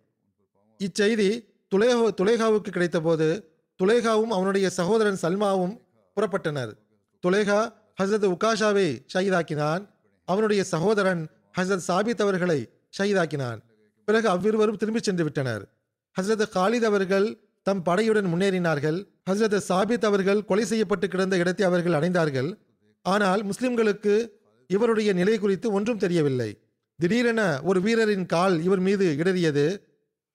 [0.79, 1.45] இச்செய்தி
[1.75, 3.45] துலேஹோ துலேகாவுக்கு கிடைத்தபோது
[3.83, 5.81] துலேகாவும் அவனுடைய சகோதரன் சல்மாவும்
[6.17, 6.73] புறப்பட்டனர்.
[7.27, 7.73] துலேகா
[8.03, 9.89] ஹசரத் உகாஷாவை ஷஹீதாக்கினான்.
[10.25, 13.59] அவனுடைய சகோதரன் ஹசரத் சாபித் அவர்களை ஷஹீதாக்கினான்.
[14.05, 15.73] பிறகு அவ்விருவரும் திரும்பிச் சென்று விட்டனர்.
[16.21, 19.07] ஹசரத் காலித் அவர்கள் தம் படையுடன் முன்னேறினார்கள்.
[19.31, 22.59] ஹசரத் சாபித் அவர்கள் கொலை செய்யப்பட்டு கிடந்த இடத்தை அவர்கள் அடைந்தார்கள்.
[23.03, 24.29] ஆனால் முஸ்லிம்களுக்கு
[24.67, 26.62] இவருடைய நிலை குறித்து ஒன்றும் தெரியவில்லை.
[26.97, 29.81] திடீரென ஒரு வீரரின் கால் இவர் மீது இடறியது.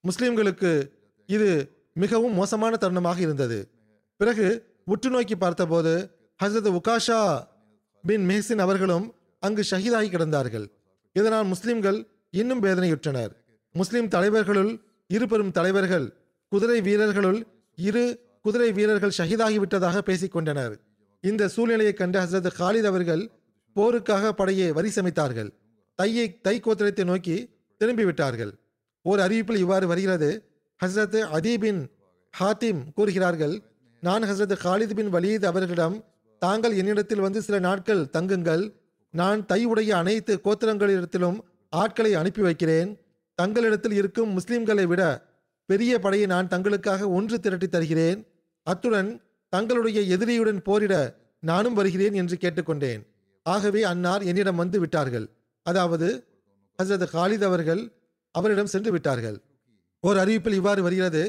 [0.04, 0.90] முஸ்லிம்களுக்கு
[1.26, 3.68] இது மிகவும் மோசமான தருணமாக இருந்தது.
[4.16, 4.46] பிறகு
[4.84, 6.10] உற்று நோக்கி பார்த்தபோது
[6.44, 7.46] ஹசரத் உகாஷா
[8.02, 10.66] பின் மெஹசின் அவர்களும் அங்கு ஷஹீதாகி கிடந்தார்கள்.
[11.12, 13.30] இதனால் முஸ்லிம்கள் இன்னும் வேதனையுற்றனர்.
[13.72, 16.06] முஸ்லிம் தலைவர்களுள் இரு பெரும் தலைவர்கள்
[16.48, 18.04] குதிரை வீரர்களுள் இரு
[18.42, 20.74] குதிரை வீரர்கள் ஷஹீதாகிவிட்டதாக பேசிக்கொண்டனர்.
[21.20, 23.30] இந்த சூழ்நிலையை கண்ட ஹசரத் காலித் அவர்கள்
[23.76, 25.50] போருக்காக படையை வரி சமைத்தார்கள்.
[26.02, 27.36] தையை தை கோத்திரத்தை நோக்கி
[27.80, 28.52] திரும்பிவிட்டார்கள்.
[29.02, 30.28] ஓர் அறிவிப்பில் இவ்வாறு வருகிறது.
[30.84, 31.80] ஹசரத் அதீபின்
[32.40, 33.62] ஹாத்திம் கூறுகிறார்கள்
[34.00, 36.04] நான் ஹசரத் ஹாலித் பின் வலீத் அவர்களிடம்
[36.38, 38.64] தாங்கள் என்னிடத்தில் வந்து சில நாட்கள் தங்குங்கள்.
[39.10, 41.38] நான் தை உடைய அனைத்து கோத்திரங்களிடத்திலும்
[41.70, 42.90] ஆட்களை அனுப்பி வைக்கிறேன்.
[43.42, 45.02] தங்களிடத்தில் இருக்கும் முஸ்லிம்களை விட
[45.66, 48.26] பெரிய படையை நான் தங்களுக்காக ஒன்று திரட்டி தருகிறேன்.
[48.62, 50.94] அத்துடன் தங்களுடைய எதிரியுடன் போரிட
[51.40, 53.02] நானும் வருகிறேன் என்று கேட்டுக்கொண்டேன்.
[53.42, 55.26] ஆகவே அன்னார் என்னிடம் வந்து விட்டார்கள்.
[55.70, 56.08] அதாவது
[56.78, 57.82] ஹசரத் ஹாலித் அவர்கள்
[58.34, 59.38] அவரிடம் சென்று விட்டார்கள்.
[60.04, 61.22] ஓர் அறிவிப்பில் இவ்வாறு வருகிறது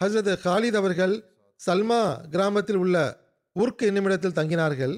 [0.00, 1.14] ஹசரத் ஹாலித் அவர்கள்
[1.60, 2.96] சல்மா கிராமத்தில் உள்ள
[3.56, 4.94] உர்க் என்னுமிடத்தில் தங்கினார்கள்.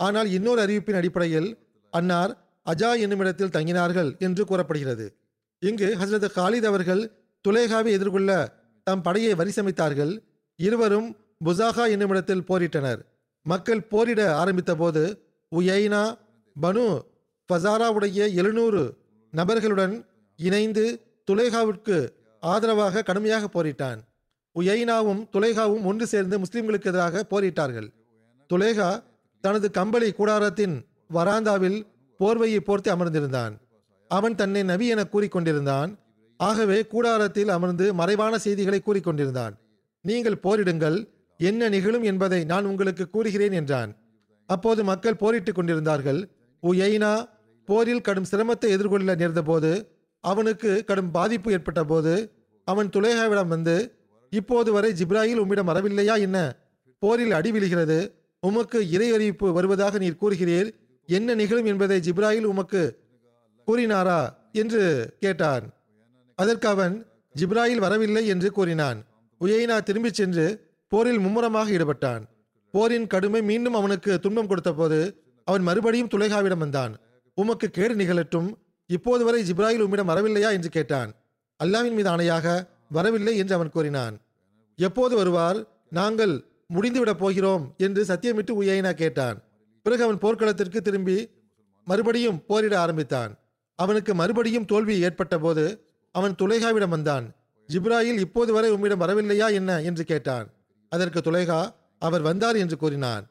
[0.00, 1.48] ஆனால் இன்னொரு அறிவிப்பின் அடிப்படையில்
[1.92, 2.32] அன்னார்
[2.66, 5.06] அஜா என்னுமிடத்தில் தங்கினார்கள் என்று கூறப்படுகிறது.
[5.62, 7.02] இங்கு ஹசரத் ஹாலித் அவர்கள்
[7.44, 8.30] துலேகாவை எதிர்கொள்ள
[8.86, 10.12] தம் படையை வரிசமைத்தார்கள்.
[10.58, 11.08] இருவரும்
[11.44, 13.00] புசாகா என்னுமிடத்தில் போரிட்டனர்.
[13.46, 15.02] மக்கள் போரிட ஆரம்பித்த போது
[15.52, 16.02] உயைனா
[16.56, 16.86] பனு
[17.52, 18.80] ஃபசாராவுடைய எழுநூறு
[19.32, 19.94] நபர்களுடன்
[20.38, 20.84] இணைந்து
[21.30, 21.96] துலேகாவிற்கு
[22.40, 24.00] ஆதரவாக கடுமையாக போரிட்டான்.
[24.56, 27.88] உயைனாவும் துலேகாவும் ஒன்று சேர்ந்து முஸ்லிம்களுக்கு எதிராக போரிட்டார்கள்.
[28.50, 29.02] துலேகா
[29.40, 30.74] தனது கம்பளி கூடாரத்தின்
[31.14, 31.78] வராந்தாவில்
[32.20, 33.54] போர்வையை போர்த்தி அமர்ந்திருந்தான்.
[34.10, 35.90] அவன் தன்னை நபி என கூறிக்கொண்டிருந்தான்
[36.40, 39.54] ஆகவே கூடாரத்தில் அமர்ந்து மறைவான செய்திகளை கூறிக்கொண்டிருந்தான்
[40.04, 40.98] நீங்கள் போரிடுங்கள்
[41.40, 43.90] என்ன நிகழும் என்பதை நான் உங்களுக்கு கூறுகிறேன் என்றான்.
[44.46, 46.20] அப்போது மக்கள் போரிட்டுக் கொண்டிருந்தார்கள்.
[46.62, 47.12] உயைனா
[47.68, 49.70] போரில் கடும் சிரமத்தை எதிர்கொள்ள நேர்ந்தபோது
[50.24, 52.32] அவனுக்கு கடும் பாதிப்பு ஏற்பட்ட போது
[52.64, 53.74] அவன் துலேகாவிடம் வந்து
[54.30, 56.38] இப்போது வரை ஜிப்ராயில் உம்மிடம் வரவில்லையா என்ன?
[56.98, 57.98] போரில் அடி விழுகிறது.
[58.40, 60.68] உமக்கு இறை அறிவிப்பு வருவதாக நீர் கூறுகிறீர்.
[61.06, 62.82] என்ன நிகழும் என்பதை ஜிப்ராயில் உமக்கு
[63.66, 64.20] கூறினாரா?
[64.52, 64.82] என்று
[65.20, 65.64] கேட்டான்.
[66.38, 67.06] அதற்கு அவன்
[67.40, 68.98] ஜிப்ராயில் வரவில்லை என்று கூறினான்.
[69.40, 70.46] உயைனா திரும்பிச் சென்று
[70.88, 72.22] போரில் மும்முரமாக ஈடுபட்டான்.
[72.74, 75.00] போரின் கடுமை மீண்டும் அவனுக்கு துன்பம் கொடுத்தபோது
[75.44, 76.94] அவன் மறுபடியும் துலேகாவிடம் வந்தான்.
[77.40, 78.54] உமக்கு கேடு நிகழட்டும்.
[78.86, 81.14] இப்போது வரை ஜிப்ராயில் உம்மிடம் வரவில்லையா என்று கேட்டான்.
[81.64, 84.20] அல்லாவின் மீது ஆணையாக வரவில்லை என்று அவன் கூறினான்.
[84.76, 85.66] எப்போது வருவார்?
[85.90, 89.42] நாங்கள் முடிந்துவிடப் போகிறோம் என்று சத்தியமிட்டு உயைனா கேட்டான்.
[89.82, 91.30] பிறகு அவன் போர்க்களத்திற்கு திரும்பி
[91.84, 93.38] மறுபடியும் போரிட ஆரம்பித்தான்.
[93.76, 97.34] அவனுக்கு மறுபடியும் தோல்வி ஏற்பட்ட போது அவன் துலேகாவிடம் வந்தான்.
[97.72, 99.80] ஜிப்ராயில் இப்போது வரை உம்மிடம் வரவில்லையா என்ன?
[99.80, 100.50] என்று கேட்டான்.
[100.88, 103.26] அதற்கு துலேகா அவர் வந்தார் என்று கூறினான்.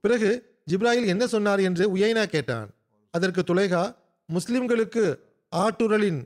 [0.00, 0.30] பிறகு
[0.70, 2.73] ஜிப்ராயில் என்ன சொன்னார் என்று உயைனா கேட்டான்.
[3.14, 3.82] அதற்கு துலேகா
[4.28, 5.04] முஸ்லிம்களுக்கு
[5.52, 6.20] ஆட்டுரலின்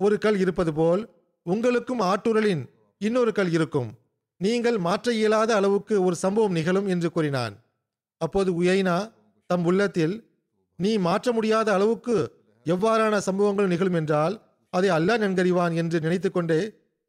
[0.00, 1.02] ஒரு கல் இருப்பது போல்
[1.46, 2.62] உங்களுக்கும் ஆட்டுரலின்
[3.00, 3.90] இன்னொரு கல் இருக்கும்.
[4.40, 7.54] நீங்கள் மாற்ற இயலாத அளவுக்கு ஒரு சம்பவம் நிகழும் என்று கூறினான்.
[8.20, 8.98] அப்போது உயைனா
[9.50, 10.14] தம் உள்ளத்தில்
[10.78, 12.16] நீ மாற்ற முடியாத அளவுக்கு
[12.66, 14.34] எவ்வாறான சம்பவங்கள் நிகழும் என்றால்
[14.72, 16.60] அதை அல்லாஹ் நன்கறிவான் என்று நினைத்துக்கொண்டே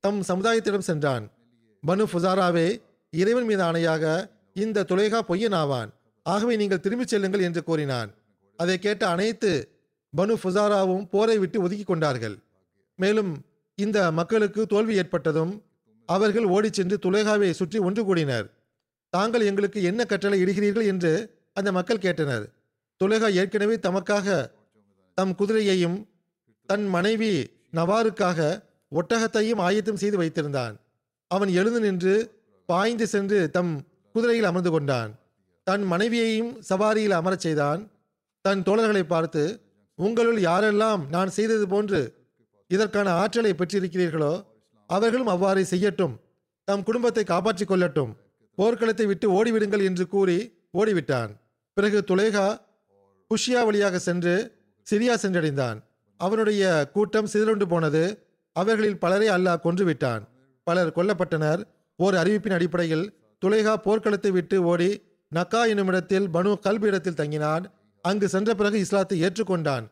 [0.03, 1.25] தம் சமுதாயத்திடம் சென்றான்.
[1.83, 2.67] பனு ஃபுசாராவே
[3.13, 4.03] இறைவன் மீது ஆணையாக
[4.63, 5.89] இந்த துலேகா பொய்யனாவான்.
[6.25, 8.09] ஆகவே நீங்கள் திரும்பிச் செல்லுங்கள் என்று கூறினான்.
[8.57, 9.69] அதை கேட்ட அனைத்து
[10.17, 12.37] பனு ஃபுசாராவும் போரை விட்டு ஒதுக்கி கொண்டார்கள்.
[12.95, 15.63] மேலும் இந்த மக்களுக்கு தோல்வி ஏற்பட்டதும்
[16.05, 18.49] அவர்கள் ஓடிச் சென்று துலேகாவை சுற்றி ஒன்று கூடினர்.
[19.09, 20.85] தாங்கள் எங்களுக்கு என்ன கட்டளை இடுகிறீர்கள்?
[20.85, 22.45] என்று அந்த மக்கள் கேட்டனர்.
[23.03, 24.51] துலேகா ஏற்கனவே தமக்காக
[25.13, 26.07] தம் குதிரையையும்
[26.65, 30.75] தன் மனைவி நவாருக்காக ஒட்டகத்தையும் ஆயத்தம் செய்து வைத்திருந்தான்.
[31.27, 33.81] அவன் எழுந்து நின்று பாய்ந்து சென்று தம்
[34.13, 35.19] குதிரையில் அமர்ந்து கொண்டான்.
[35.63, 37.89] தன் மனைவியையும் சவாரியில் அமரச் செய்தான்.
[38.45, 39.41] தன் தோழர்களை பார்த்து
[39.99, 41.99] உங்களுள் யாரெல்லாம் நான் செய்தது போன்று
[42.69, 44.33] இதற்கான ஆற்றலை பெற்றிருக்கிறீர்களோ
[44.89, 46.15] அவர்களும் அவ்வாறு செய்யட்டும்.
[46.67, 48.11] தம் குடும்பத்தை காப்பாற்றிக் கொள்ளட்டும்.
[48.57, 50.37] போர்க்களத்தை விட்டு ஓடிவிடுங்கள் என்று கூறி
[50.79, 51.31] ஓடிவிட்டான்.
[51.77, 52.47] பிறகு துலேகா
[53.31, 54.33] குஷியா வழியாக சென்று
[54.87, 55.77] சிரியா சென்றடைந்தான்.
[56.19, 56.63] அவனுடைய
[56.95, 58.03] கூட்டம் சிதறுண்டு போனது
[58.55, 60.23] அவர்களில் பலரை அல்லாஹ் கொன்றுவிட்டான்.
[60.67, 61.61] பலர் கொல்லப்பட்டனர்.
[61.99, 63.05] ஓர் அறிவிப்பின் அடிப்படையில்
[63.41, 64.89] துலேகா போர்க்களத்தை விட்டு ஓடி
[65.31, 67.63] நக்கா என்னுமிடத்தில் பனு கல்பு இடத்தில் தங்கினான்.
[68.01, 69.85] அங்கு சென்ற பிறகு இஸ்லாத்தை ஏற்றுக்கொண்டான்.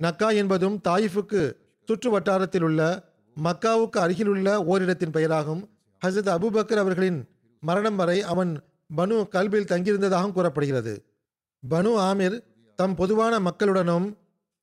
[0.00, 1.52] நக்கா என்பதும் தாயிஃபுக்கு
[1.86, 2.80] சுற்று வட்டாரத்தில் உள்ள
[3.36, 5.62] மக்காவுக்கு அருகிலுள்ள ஓரிடத்தின் பெயராகும்.
[6.06, 7.28] ஹசரத் அபுபக்கர் அவர்களின்
[7.60, 8.52] மரணம் வரை அவன்
[8.96, 10.94] பனு கல்பில் தங்கியிருந்ததாகவும் கூறப்படுகிறது.
[11.70, 12.42] பனு ஆமிர்
[12.74, 14.06] தம் பொதுவான மக்களுடனும்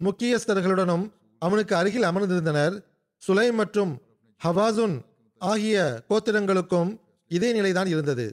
[0.04, 2.84] முக்கியஸ்தர்களுடனும் அவனுக்கு அருகில் அமர்ந்திருந்தனர்.
[3.18, 4.02] சுலை மற்றும்
[4.44, 4.96] ஹவாசுன்
[5.38, 8.28] ஆகிய கோத்திரங்களுக்கும் இதே நிலைதான் இருந்தது.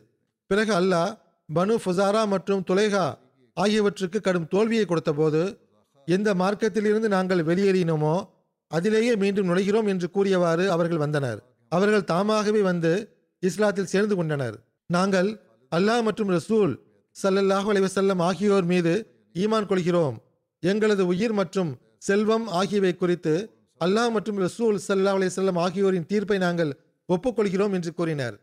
[0.46, 1.18] பிறகு அல்லாஹ்
[1.54, 3.18] பனு ஃபுசாரா மற்றும் துலைகா
[3.62, 5.42] ஆகியவற்றுக்கு கடும் தோல்வியை கொடுத்தபோது
[6.08, 8.14] எந்த மார்க்கத்திலிருந்து நாங்கள் வெளியேறினோமோ
[8.70, 11.40] அதிலேயே மீண்டும் நுழைகிறோம் என்று கூறியவாறு அவர்கள் வந்தனர்.
[11.72, 12.92] அவர்கள் தாமாகவே வந்து
[13.42, 14.56] இஸ்லாத்தில் சேர்ந்து கொண்டனர்.
[14.90, 15.28] நாங்கள்
[15.72, 16.72] அல்லாஹ் மற்றும் ரசூல்
[17.16, 18.92] சல்லல்லாஹ் அலைவசல்லம் ஆகியோர் மீது
[19.34, 20.16] ஈமான் கொள்கிறோம்.
[20.62, 21.70] எங்களது உயிர் மற்றும்
[22.08, 23.34] செல்வம் ஆகியவை குறித்து
[23.80, 26.72] அல்லாஹ் மற்றும் ரசூல் ஸல்லல்லாஹு அலைஹி ஆகியோரின் தீர்ப்பை நாங்கள்
[27.08, 28.36] ஒப்புக்கொள்கிறோம் என்று கூறினர்.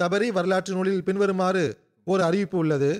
[0.00, 1.64] தபரி வரலாற்று நூலில் பின்வருமாறு
[2.06, 2.90] ஒரு அறிவிப்பு உள்ளது.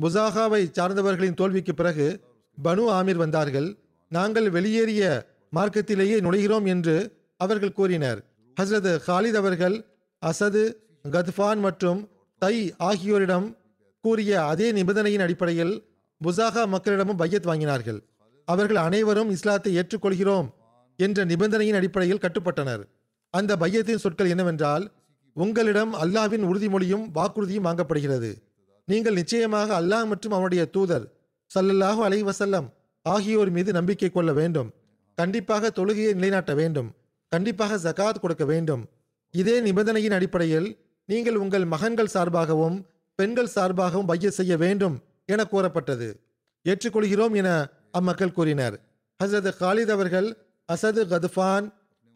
[0.00, 2.20] புசாகாவை சார்ந்தவர்களின் தோல்விக்கு பிறகு
[2.64, 3.76] பனு ஆமீர் வந்தார்கள்.
[4.08, 8.24] நாங்கள் வெளியேறிய மார்க்கத்திலேயே நுழைகிறோம் என்று அவர்கள் கூறினர்.
[8.60, 9.84] ஹஸ்ரத் ஹாலித் அவர்கள்
[10.18, 10.76] அசது
[11.10, 12.08] கத்ஃபான் மற்றும்
[12.38, 13.56] தை ஆகியோரிடம்
[14.00, 15.84] கூறிய அதே நிபந்தனையின் அடிப்படையில்
[16.24, 18.00] புசாகா மக்களிடமும் பையத் வாங்கினார்கள்.
[18.44, 20.50] அவர்கள் அனைவரும் இஸ்லாத்தை ஏற்றுக்கொள்கிறோம்
[20.96, 22.82] என்ற நிபந்தனையின் அடிப்படையில் கட்டுப்பட்டனர்.
[23.30, 24.90] அந்த பையத்தின் சொற்கள் என்னவென்றால்
[25.34, 28.34] உங்களிடம் அல்லாவின் உறுதிமொழியும் வாக்குறுதியும் வாங்கப்படுகிறது.
[28.90, 31.04] நீங்கள் நிச்சயமாக அல்லாஹ் மற்றும் அவனுடைய தூதர்
[31.54, 32.66] சல்லல்லாஹு அலை வசல்லம்
[33.02, 34.68] ஆகியோர் மீது நம்பிக்கை கொள்ள வேண்டும்.
[35.14, 36.88] கண்டிப்பாக தொழுகையை நிலைநாட்ட வேண்டும்.
[37.32, 38.82] கண்டிப்பாக ஜகாத் கொடுக்க வேண்டும்.
[39.30, 40.68] இதே நிபந்தனையின் அடிப்படையில்
[41.04, 42.76] நீங்கள் உங்கள் மகன்கள் சார்பாகவும்
[43.14, 46.08] பெண்கள் சார்பாகவும் பைய செய்ய வேண்டும் என கூறப்பட்டது.
[46.64, 48.76] ஏற்றுக்கொள்கிறோம் என அம்மக்கள் கூறினர்.
[49.24, 50.28] ஹசரத் காலித் அவர்கள்
[50.72, 51.66] அசது கதுஃபான்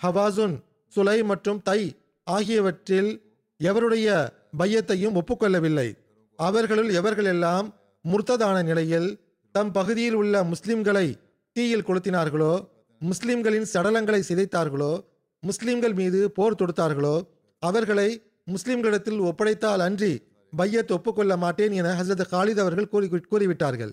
[0.00, 0.56] ஹவாசுன்
[0.88, 1.80] சுலை மற்றும் தை
[2.24, 3.12] ஆகியவற்றில்
[3.60, 4.08] எவருடைய
[4.58, 5.88] பையத்தையும் ஒப்புக்கொள்ளவில்லை.
[6.36, 9.20] அவர்களுள் எவர்களெல்லாம் முர்த்ததான நிலையில்
[9.52, 11.14] தம் பகுதியில் உள்ள முஸ்லிம்களை
[11.52, 12.68] தீயில் கொளுத்தினார்களோ
[12.98, 15.04] முஸ்லிம்களின் சடலங்களை சிதைத்தார்களோ
[15.40, 17.26] முஸ்லிம்கள் மீது போர் தொடுத்தார்களோ
[17.58, 20.22] அவர்களை முஸ்லிம்களிடத்தில் ஒப்படைத்தால் அன்றி
[20.56, 23.92] பையத் ஒப்புக்கொள்ள மாட்டேன் என ஹசரத் காலித் அவர்கள் கூறி கூறிவிட்டார்கள்.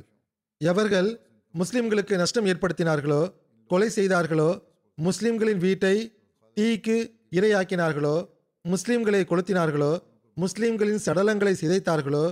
[0.58, 1.20] எவர்கள்
[1.54, 3.34] முஸ்லிம்களுக்கு நஷ்டம் ஏற்படுத்தினார்களோ
[3.68, 4.62] கொலை செய்தார்களோ
[4.96, 6.20] முஸ்லிம்களின் வீட்டை
[6.56, 8.28] தீக்கு இரையாக்கினார்களோ
[8.70, 9.98] முஸ்லிம்களை கொளுத்தினார்களோ
[10.42, 12.26] முஸ்லிம்களின் சடலங்களை சிதைத்தார்களோ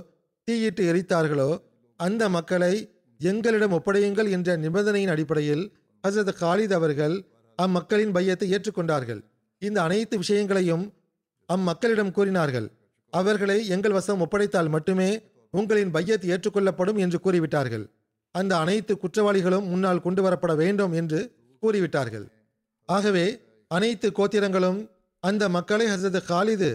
[0.44, 1.50] தீயிட்டு எரித்தார்களோ
[2.00, 2.74] அந்த மக்களை
[3.20, 5.64] எங்களிடம் ஒப்படையுங்கள் என்ற நிபந்தனையின் அடிப்படையில்
[6.08, 7.16] ஹசரத் காலித் அவர்கள்
[7.60, 9.22] அம்மக்களின் பையத்தை ஏற்றுக்கொண்டார்கள்.
[9.62, 10.86] இந்த அனைத்து விஷயங்களையும்
[11.50, 12.68] அம்மக்களிடம் கூறினார்கள்.
[13.14, 15.10] அவர்களை எங்கள் வசம் ஒப்படைத்தால் மட்டுமே
[15.54, 17.86] உங்களின் பையத் ஏற்றுக்கொள்ளப்படும் என்று கூறிவிட்டார்கள்.
[18.36, 21.22] அந்த அனைத்து குற்றவாளிகளும் முன்னால் கொண்டு வரப்பட வேண்டும் என்று
[21.64, 22.26] கூறிவிட்டார்கள்.
[22.90, 23.26] ஆகவே
[23.72, 24.80] அனைத்து கோத்திரங்களும்
[25.24, 26.70] அந்த மக்களை ஹசரத் காலிது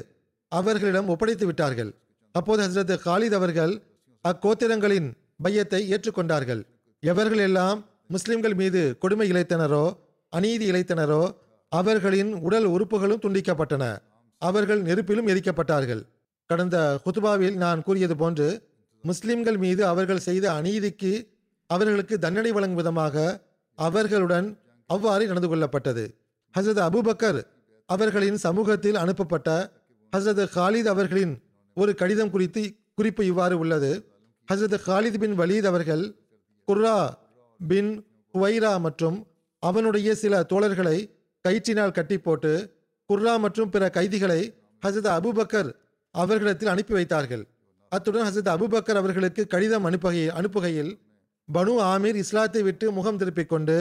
[0.60, 1.90] அவர்களிடம் ஒப்படைத்து விட்டார்கள்.
[2.34, 3.72] அப்போது ஹசரத் காலித் அவர்கள்
[4.24, 5.08] அக்கோத்திரங்களின்
[5.44, 6.62] பையத்தை ஏற்றுக்கொண்டார்கள்.
[7.02, 7.78] எவர்களெல்லாம்
[8.14, 9.84] முஸ்லிம்கள் மீது கொடுமை இழைத்தனரோ
[10.32, 11.22] அநீதி இழைத்தனரோ
[11.72, 13.84] அவர்களின் உடல் உறுப்புகளும் துண்டிக்கப்பட்டன.
[14.42, 16.02] அவர்கள் நெருப்பிலும் எரிக்கப்பட்டார்கள்.
[16.50, 18.48] கடந்த குத்துபாவில் நான் கூறியது போன்று
[19.04, 21.12] முஸ்லிம்கள் மீது அவர்கள் செய்த அநீதிக்கு
[21.70, 23.16] அவர்களுக்கு தண்டனை வழங்கும் விதமாக
[23.78, 24.48] அவர்களுடன்
[24.90, 26.04] அவ்வாறு நடந்து கொள்ளப்பட்டது.
[26.54, 27.40] ஹசரத் அபுபக்கர்
[27.88, 29.48] அவர்களின் சமூகத்தில் அனுப்பப்பட்ட
[30.14, 31.32] ஹசரத் காலித் அவர்களின்
[31.74, 32.62] ஒரு கடிதம் குறித்து
[32.94, 33.90] குறிப்பு இவ்வாறு உள்ளது.
[34.48, 36.02] ஹசரத் ஹாலித் பின் வலீத் அவர்கள்
[36.68, 36.96] குர்ரா
[37.60, 37.90] பின்
[38.34, 39.16] குவைரா மற்றும்
[39.58, 40.98] அவனுடைய சில தோழர்களை
[41.44, 42.52] கயிற்றினால் கட்டி போட்டு
[43.10, 44.40] குர்ரா மற்றும் பிற கைதிகளை
[44.86, 45.70] ஹசரத் அபுபக்கர்
[46.10, 47.44] அவர்களிடத்தில் அனுப்பி வைத்தார்கள்.
[47.88, 50.92] அத்துடன் ஹசரத் அபுபக்கர் அவர்களுக்கு கடிதம் அனுப்புகை அனுப்புகையில்
[51.48, 53.78] பனு ஆமீர் இஸ்லாத்தை விட்டு முகம் திருப்பிக் கொண்டு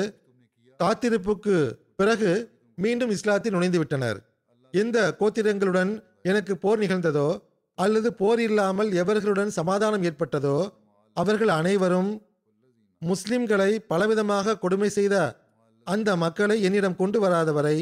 [0.80, 1.56] காத்திருப்புக்கு
[1.96, 2.32] பிறகு
[2.76, 4.20] மீண்டும் இஸ்லாத்தில் நுழைந்து விட்டனர்.
[4.72, 5.92] இந்த கோத்திரங்களுடன்
[6.24, 7.42] எனக்கு போர் நிகழ்ந்ததோ
[7.78, 10.58] அல்லது போர் இல்லாமல் எவர்களுடன் சமாதானம் ஏற்பட்டதோ
[11.18, 12.12] அவர்கள் அனைவரும்
[13.02, 15.16] முஸ்லிம்களை பலவிதமாக கொடுமை செய்த
[15.88, 17.78] அந்த மக்களை என்னிடம் கொண்டு வராதவரை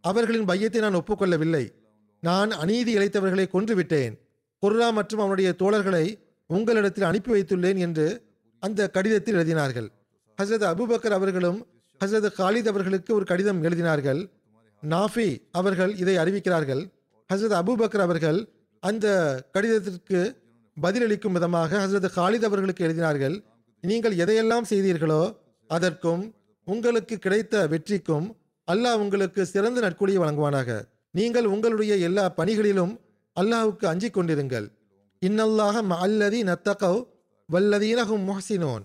[0.00, 1.64] அவர்களின் பையத்தை நான் ஒப்புக்கொள்ளவில்லை.
[2.20, 4.14] நான் அநீதி இழைத்தவர்களை கொன்றுவிட்டேன்.
[4.62, 6.04] குர்ரா மற்றும் அவனுடைய தோழர்களை
[6.46, 8.06] உங்களிடத்தில் அனுப்பி வைத்துள்ளேன் என்று
[8.62, 9.88] அந்த கடிதத்தில் எழுதினார்கள்.
[10.42, 11.66] ஹசரத் அபுபக்கர் அவர்களும்
[12.00, 14.20] ஹசரத் காலித் அவர்களுக்கு ஒரு கடிதம் எழுதினார்கள்.
[14.82, 16.82] நாஃபி அவர்கள் இதை அறிவிக்கிறார்கள்.
[17.32, 18.38] ஹசரத் அபுபக்கர் அவர்கள்
[18.82, 19.06] அந்த
[19.54, 20.20] கடிதத்திற்கு
[20.76, 23.36] பதிலளிக்கும் விதமாக ஹசரத் ஹாலித் அவர்களுக்கு எழுதினார்கள்
[23.80, 25.22] நீங்கள் எதையெல்லாம் செய்தீர்களோ
[25.70, 26.22] அதற்கும்
[26.66, 28.26] உங்களுக்கு கிடைத்த வெற்றிக்கும்
[28.72, 30.68] அல்லாஹ் உங்களுக்கு சிறந்த நற்கூலியை வழங்குவானாக.
[31.10, 32.92] நீங்கள் உங்களுடைய எல்லா பணிகளிலும்
[33.40, 34.66] அல்லாஹுக்கு அஞ்சிக் கொண்டிருங்கள்.
[35.22, 37.00] இன்னல்லாக அல்லதி நத்தகவ்
[37.48, 38.84] வல்லதீனகும் முஹசினோன்.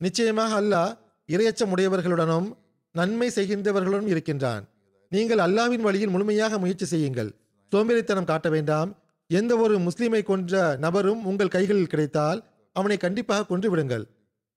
[0.00, 0.92] நிச்சயமாக அல்லாஹ்
[1.28, 2.48] இரையச்சமுடையவர்களுடனும்
[2.94, 4.64] நன்மை செய்கின்றவர்களுடன் இருக்கின்றான்.
[5.08, 7.30] நீங்கள் அல்லாஹ்வின் வழியில் முழுமையாக முயற்சி செய்யுங்கள்.
[7.74, 8.90] சோம்பேறித்தனம் காட்ட வேண்டாம்.
[9.30, 12.40] எந்த ஒரு முஸ்லீமை கொன்ற நபரும் உங்கள் கைகளில் கிடைத்தால்
[12.76, 14.04] அவனை கண்டிப்பாக கொன்று விடுங்கள்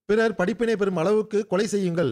[0.10, 2.12] பிறர் படிப்பினை பெறும் அளவுக்கு கொலை செய்யுங்கள்.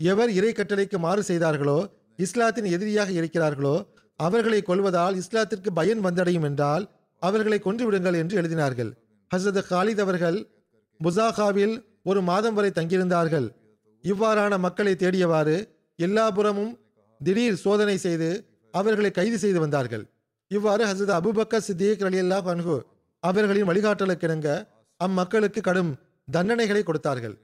[0.00, 1.78] எவர் இறை கட்டளைக்கு மாறு செய்தார்களோ
[2.18, 3.74] இஸ்லாத்தின் எதிரியாக இருக்கிறார்களோ
[4.20, 6.84] அவர்களை கொல்வதால் இஸ்லாத்திற்கு பயன் வந்தடையும் என்றால்
[7.22, 8.90] அவர்களை கொன்று விடுங்கள் என்று எழுதினார்கள்.
[9.30, 10.38] ஹசரத் காலித் அவர்கள்
[11.00, 11.76] புசாகாவில்
[12.10, 13.46] ஒரு மாதம் வரை தங்கியிருந்தார்கள்.
[14.04, 15.56] இவ்வாறான மக்களை தேடியவாறு
[15.98, 16.72] எல்லா புறமும்
[17.20, 18.30] திடீர் சோதனை செய்து
[18.74, 20.04] அவர்களை கைது செய்து வந்தார்கள்.
[20.56, 22.76] இவ்வாறு ஹசரத் அபுபக்கர் சித்திக் அலி அல்லாஹ் அன்ஹு
[23.22, 24.48] அவர்களின் வழிகாட்டலுக்கிணங்க
[25.00, 25.92] அம்மக்களுக்கு கடும்
[26.28, 27.34] தண்டனைகளை கொடுத்தார்கள்.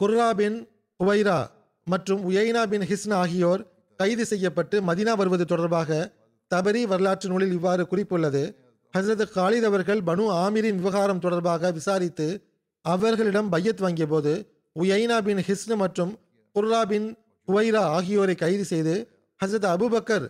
[0.00, 0.58] குர்ரா பின்
[1.00, 1.38] உவைரா
[1.86, 3.62] மற்றும் உயைனா பின் ஹிஸ்னா ஆகியோர்
[4.00, 5.90] கைது செய்யப்பட்டு மதினா வருவது தொடர்பாக
[6.50, 8.42] தபரி வரலாற்று நூலில் இவ்வாறு குறிப்புள்ளது.
[8.94, 12.26] ஹசரத் காலித் அவர்கள் பனு ஆமீரின் விவகாரம் தொடர்பாக விசாரித்து
[12.84, 14.32] அவர்களிடம் பையத் வாங்கிய போது
[14.76, 16.12] உயைனா பின் ஹிஸ்னு மற்றும்
[16.56, 17.08] குர்ரா பின்
[17.48, 18.94] உவைரா ஆகியோரை கைது செய்து
[19.40, 20.26] ஹசரத் அபுபக்கர்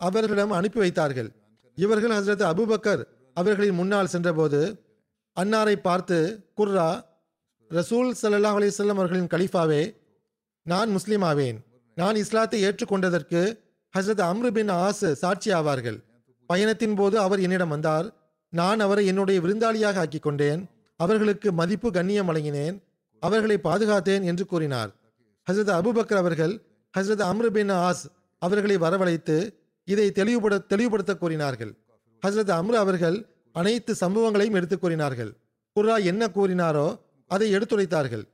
[0.00, 1.30] அவர்களிடம் அனுப்பி வைத்தார்கள்.
[1.74, 3.02] இவர்கள் ஹசரத் அபுபக்கர்
[3.34, 4.60] அவர்களின் முன்னால் சென்றபோது
[5.40, 7.04] அன்னாரை பார்த்து குர்ரா
[7.70, 9.82] ரசூல் சல்லாஹ் அலிசல்லம் அவர்களின் கலிஃபாவே
[10.62, 11.58] நான் முஸ்லீம் ஆவேன்.
[11.94, 13.58] நான் இஸ்லாத்தை ஏற்றுக்கொண்டதற்கு
[13.98, 15.98] ஹசரத் அம்ரு பின் ஆஸ் சாட்சி ஆவார்கள்
[16.46, 18.06] பயணத்தின் போது அவர் என்னிடம் வந்தார்.
[18.48, 20.68] நான் அவரை என்னுடைய விருந்தாளியாக ஆக்கிக் கொண்டேன்.
[20.96, 22.82] அவர்களுக்கு மதிப்பு கண்ணியம் வழங்கினேன்.
[23.20, 24.90] அவர்களை பாதுகாத்தேன் என்று கூறினார்.
[25.50, 26.62] ஹசரத் அபுபக்கர் அவர்கள்
[26.98, 28.04] ஹசரத் அம்ரு பின் ஆஸ்
[28.38, 29.36] அவர்களை வரவழைத்து
[29.90, 31.74] இதை தெளிவுபட தெளிவுபடுத்த கூறினார்கள்
[32.26, 35.32] ஹசரத் அம்ரு அவர்கள் அனைத்து சம்பவங்களையும் எடுத்துக் கூறினார்கள்
[35.74, 38.24] குர்ரா என்ன கூறினாரோ அதை எடுத்துரைத்தார்கள்.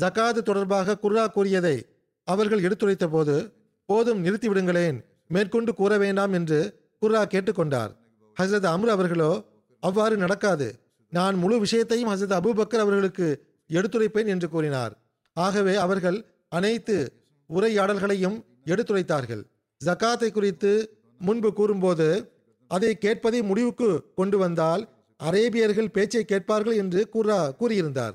[0.00, 1.86] ஜக்காது தொடர்பாக குர்ரா கூறியதை
[2.24, 3.52] அவர்கள் எடுத்துரைத்த போது
[3.86, 5.04] போதும் நிறுத்திவிடுங்களேன்.
[5.28, 6.58] மேற்கொண்டு கூற வேண்டாம் என்று
[7.02, 7.96] குர்ரா கேட்டுக்கொண்டார்.
[8.40, 9.44] ஹசரத் அம்ரு அவர்களோ
[9.80, 10.78] அவ்வாறு நடக்காது.
[11.10, 14.98] நான் முழு விஷயத்தையும் ஹசரத் அபுபக்கர் அவர்களுக்கு எடுத்துரைப்பேன் என்று கூறினார்.
[15.32, 17.12] ஆகவே அவர்கள் அனைத்து
[17.48, 19.42] உரையாடல்களையும் எடுத்துரைத்தார்கள்.
[19.84, 22.32] ஜக்காத்தை குறித்து முன்பு கூறும்போது
[22.68, 24.88] அதை கேட்பதை முடிவுக்கு கொண்டு வந்தால்
[25.22, 28.14] அரேபியர்கள் பேச்சை கேட்பார்கள் என்று கூறா கூறியிருந்தார்.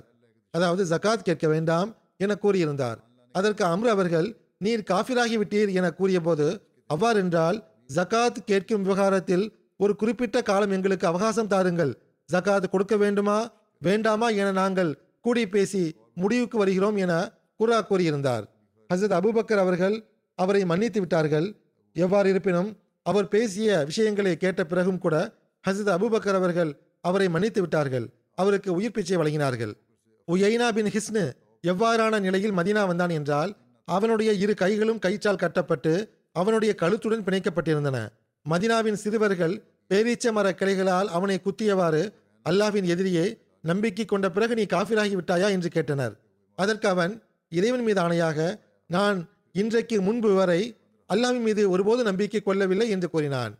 [0.51, 2.97] அதாவது ஜகாத் கேட்க வேண்டாம் என கூறியிருந்தார்.
[3.31, 11.07] அதற்கு அம்ரு அவர்கள் நீர் காஃபிராகிவிட்டீர் என கூறியபோது அவ்வாறென்றால் ஜகாத் கேட்கும் விவகாரத்தில் ஒரு குறிப்பிட்ட காலம் எங்களுக்கு
[11.07, 11.97] அவகாசம் தாருங்கள்.
[12.33, 18.43] ஜகாத் கொடுக்க வேண்டுமா வேண்டாமா என நாங்கள் கூடி பேசி முடிவுக்கு வருகிறோம் என குரா கூறியிருந்தார்.
[18.93, 21.55] ஹசரத் அபூபக்கர் அவர்கள் அவரை மன்னித்து விட்டார்கள்.
[21.93, 22.77] எவ்வாறு இருப்பினும்
[23.09, 25.15] அவர் பேசிய விஷயங்களை கேட்ட பிறகும் கூட
[25.65, 26.71] ஹசரத் அபுபக்கர் அவர்கள்
[27.07, 28.05] அவரை மன்னித்து விட்டார்கள்.
[28.41, 29.73] அவருக்கு உயிர் பிச்சை வழங்கினார்கள்.
[30.27, 31.23] உயினா பின் ஹிஸ்னு
[31.63, 33.51] எவ்வாறான நிலையில் மதீனா வந்தான் என்றால்
[33.87, 35.93] அவனுடைய இரு கைகளும் கயிற்றால் கட்டப்பட்டு
[36.31, 37.97] அவனுடைய கழுத்துடன் பிணைக்கப்பட்டிருந்தன.
[38.45, 39.55] மதினாவின் சிறுவர்கள்
[39.89, 42.03] பேரீச்ச மர கிளைகளால் அவனை குத்தியவாறு
[42.45, 43.27] அல்லாவின் எதிரியை
[43.61, 46.13] நம்பிக்கை கொண்ட பிறகு நீ காஃபிராகி விட்டாயா என்று கேட்டனர்.
[46.57, 47.13] அதற்கு அவன்
[47.51, 48.39] இறைவன் மீது ஆணையாக
[48.95, 49.19] நான்
[49.53, 50.61] இன்றைக்கு முன்பு வரை
[51.13, 53.53] அல்லாவின் மீது ஒருபோது நம்பிக்கை கொள்ளவில்லை என்று கூறினான்.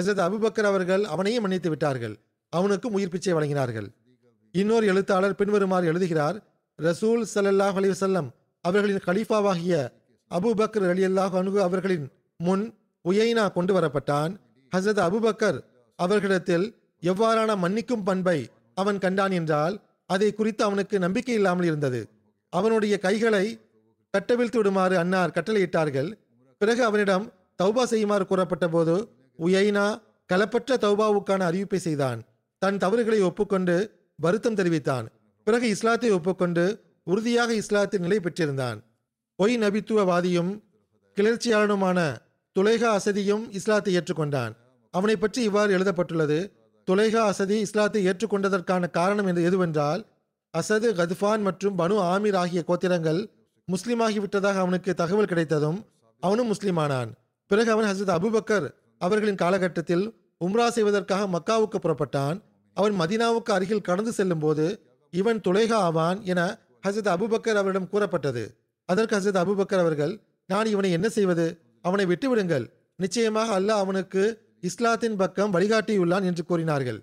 [0.00, 2.14] ஹசரத் அபுபக்கர் அவர்கள் அவனையும் மன்னித்து விட்டார்கள்.
[2.52, 3.88] அவனுக்கும் உயிர் பிச்சை வழங்கினார்கள்.
[4.52, 6.36] இன்னொரு எழுத்தாளர் பின்வருமாறு எழுதுகிறார்
[6.82, 8.30] ரசூல் சல்லாஹ் அலைஹி
[8.60, 9.88] அவர்களின் கலீஃபாவாகிய
[10.30, 12.74] அபுபக்கர் அலி அல்லாஹ் அன்ஹு அவர்களின் முன்
[13.08, 14.32] உயைனா கொண்டு வரப்பட்டான்.
[14.76, 15.58] ஹசரத் அபுபக்கர்
[15.96, 16.66] அவர்களிடத்தில்
[17.02, 22.08] எவ்வாறான மன்னிக்கும் பண்பை அவன் கண்டான் என்றால் அதை குறித்து அவனுக்கு நம்பிக்கை இல்லாமல் இருந்தது.
[22.48, 23.60] அவனுடைய கைகளை
[24.10, 26.10] கட்டவிழ்த்து விடுமாறு அன்னார் கட்டளையிட்டார்கள்.
[26.60, 27.24] பிறகு அவனிடம்
[27.60, 28.94] தௌபா செய்யுமாறு கூறப்பட்ட போது
[29.38, 29.86] உயைனா
[30.30, 32.20] களப்பற்ற தௌபாவுக்கான அறிவிப்பை செய்தான்.
[32.62, 33.76] தன் தவறுகளை ஒப்புக்கொண்டு
[34.18, 35.06] வருத்தம் தெரிவித்தான்.
[35.46, 36.64] பிறகு இஸ்லாத்தை ஒப்புக்கொண்டு
[37.06, 38.78] உறுதியாக இஸ்லாத்தில் நிலை பெற்றிருந்தான்.
[39.38, 40.52] பொய் நபித்துவவாதியும்
[41.16, 41.98] கிளர்ச்சியாளனுமான
[42.56, 44.52] துலைகா அசதியும் இஸ்லாத்தை ஏற்றுக்கொண்டான்.
[44.94, 46.38] அவனை பற்றி இவ்வாறு எழுதப்பட்டுள்ளது
[46.88, 50.02] துலைகா அசதி இஸ்லாத்தை ஏற்றுக்கொண்டதற்கான காரணம் என்று எதுவென்றால்
[50.54, 53.20] அசது கத்ஃபான் மற்றும் பனு ஆமீர் ஆகிய கோத்திரங்கள்
[53.68, 55.78] முஸ்லீமாகிவிட்டதாக அவனுக்கு தகவல் கிடைத்ததும்
[56.20, 57.10] அவனும் முஸ்லிமானான்.
[57.46, 62.42] பிறகு அவன் ஹசரத் அபுபக்கர் அவர்களின் காலகட்டத்தில் உம்ரா செய்வதற்காக மக்காவுக்கு புறப்பட்டான்.
[62.74, 68.58] அவன் மதீனாவுக்கு அருகில் கடந்து செல்லும் போது இவன் துலைகா ஆவான் என ஹசரத் அபுபக்கர் அவரிடம் கூறப்பட்டது.
[68.84, 71.60] அதற்கு ஹசரத் அபுபக்கர் அவர்கள் நான் இவனை என்ன செய்வது?
[71.82, 72.70] அவனை விட்டுவிடுங்கள்.
[72.96, 77.02] நிச்சயமாக அல்லாஹ் அவனுக்கு இஸ்லாத்தின் பக்கம் வழிகாட்டியுள்ளான் என்று கூறினார்கள்.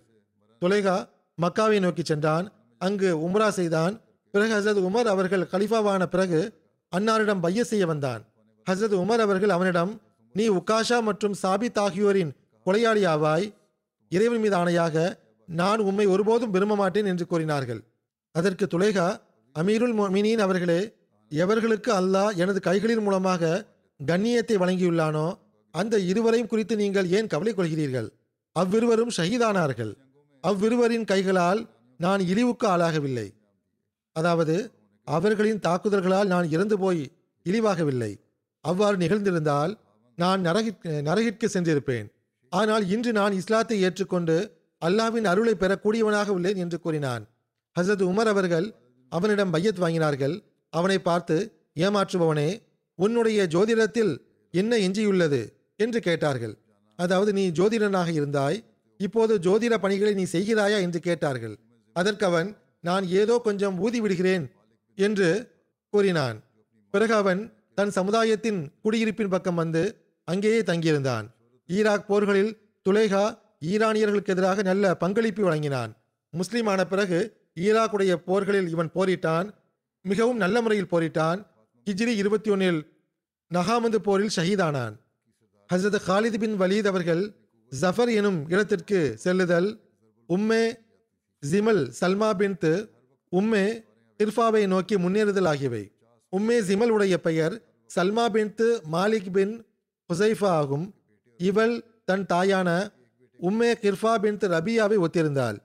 [0.66, 1.10] துலைகா
[1.42, 2.52] மக்காவை நோக்கி சென்றான்.
[2.78, 4.02] அங்கு உம்ரா செய்தான்.
[4.32, 6.62] பிறகு ஹசரத் உமர் அவர்கள் கலிஃபாவான பிறகு
[6.98, 8.33] அன்னாரிடம் பைய செய்ய வந்தான்.
[8.70, 9.92] ஹசரத் உமர் அவர்கள் அவனிடம்
[10.32, 12.32] நீ உக்காஷா மற்றும் சாபித் ஆகியோரின்
[12.66, 13.46] கொலையாளியாவாய்.
[14.12, 14.96] இறைவன் மீது ஆணையாக
[15.50, 17.82] நான் உம்மை ஒருபோதும் விரும்ப மாட்டேன் என்று கூறினார்கள்.
[18.32, 19.08] அதற்கு துலேகா
[19.56, 20.82] அமீருல் மொமினின் அவர்களே
[21.32, 23.66] எவர்களுக்கு அல்லாஹ் எனது கைகளின் மூலமாக
[24.00, 25.28] கண்ணியத்தை வழங்கியுள்ளானோ
[25.74, 28.10] அந்த இருவரையும் குறித்து நீங்கள் ஏன் கவலை கொள்கிறீர்கள்?
[28.56, 29.94] அவ்விருவரும் ஷஹீதானார்கள்.
[30.44, 31.62] அவ்விருவரின் கைகளால்
[32.00, 33.28] நான் இழிவுக்கு ஆளாகவில்லை.
[34.16, 34.56] அதாவது
[35.08, 37.02] அவர்களின் தாக்குதல்களால் நான் இறந்து போய்
[37.46, 38.12] இழிவாகவில்லை.
[38.64, 39.72] அவ்வாறு நிகழ்ந்திருந்தால்
[40.18, 42.08] நான் நரகிற்கு நரகிற்கு சென்றிருப்பேன்.
[42.52, 44.36] ஆனால் இன்று நான் இஸ்லாத்தை ஏற்றுக்கொண்டு
[44.82, 47.24] அல்லாஹ்வின் அருளை பெறக்கூடியவனாக உள்ளேன் என்று கூறினான்.
[47.76, 48.68] ஹசரத் உமர் அவர்கள்
[49.12, 50.36] அவனிடம் பையத் வாங்கினார்கள்.
[50.74, 51.36] அவனை பார்த்து
[51.76, 52.50] ஏமாற்றுபவனே
[53.00, 54.14] உன்னுடைய ஜோதிடத்தில்
[54.54, 55.42] என்ன எஞ்சியுள்ளது?
[55.76, 56.54] என்று கேட்டார்கள்.
[57.00, 58.58] அதாவது நீ ஜோதிடனாக இருந்தாய்
[59.00, 60.78] இப்போது ஜோதிட பணிகளை நீ செய்கிறாயா?
[60.82, 61.56] என்று கேட்டார்கள்.
[61.96, 62.50] அதற்கு அவன்
[62.80, 64.46] நான் ஏதோ கொஞ்சம் ஊதி விடுகிறேன்
[64.98, 65.30] என்று
[65.94, 66.38] கூறினான்.
[66.94, 67.42] பிறகு அவன்
[67.76, 71.26] தன் சமுதாயத்தின் குடியிருப்பின் பக்கம் வந்து அங்கேயே தங்கியிருந்தான்.
[71.68, 72.58] ஈராக் போர்களில்
[72.90, 75.98] துலேகா ஈரானியர்களுக்கு எதிராக நல்ல பங்களிப்பு வழங்கினான்.
[76.30, 79.54] முஸ்லீம் ஆன பிறகு ஈராக்குடைய போர்களில் இவன் போரிட்டான்.
[80.02, 81.46] மிகவும் நல்ல முறையில் போரிட்டான்.
[81.86, 82.88] ஹிஜ்ரி இருபத்தி ஒன்னில்
[83.54, 84.96] நகாமந்து போரில் ஷஹீதானான்.
[85.74, 87.36] ஹசரத் ஹாலித் பின் வலீத் அவர்கள்
[87.82, 89.80] ஜஃபர் எனும் இடத்திற்கு செல்லுதல்
[90.30, 90.74] உம்மே
[91.52, 92.90] ஜிமல் சல்மா பின்த்து
[93.32, 93.84] உம்மே
[94.24, 95.93] இர்ஃபாவை நோக்கி முன்னேறுதல் ஆகியவை.
[96.38, 97.62] உம்மே ஜிமல் உடைய பெயர்
[97.96, 99.66] சல்மா பின்த்து மாலிக் பின்
[100.10, 100.94] ஹுசைஃபா ஆகும்.
[101.38, 102.70] இவள் தன் தாயான
[103.42, 105.58] உம்மே கிர்ஃபா பின்த் ரபியாவை ஒத்திருந்தாள்.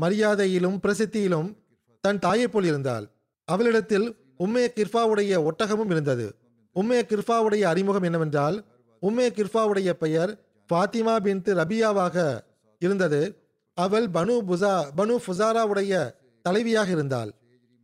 [0.00, 1.56] மரியாதையிலும் பிரசித்தியிலும்
[2.00, 3.06] தன் தாயைப் போல் இருந்தாள்.
[3.44, 6.34] அவளிடத்தில் உம்மே கிர்ஃபாவுடைய ஒட்டகமும் இருந்தது.
[6.74, 8.64] உம்மே கிர்ஃபாவுடைய அறிமுகம் என்னவென்றால்
[9.02, 10.30] உம்மே கிர்ஃபாவுடைய பெயர்
[10.70, 12.40] ஃபாத்திமா பின்த்து ரபியாவாக
[12.78, 13.20] இருந்தது.
[13.74, 16.14] அவள் பனு புசா பனு ஃபுசாராவுடைய
[16.48, 17.30] தலைவியாக இருந்தாள்.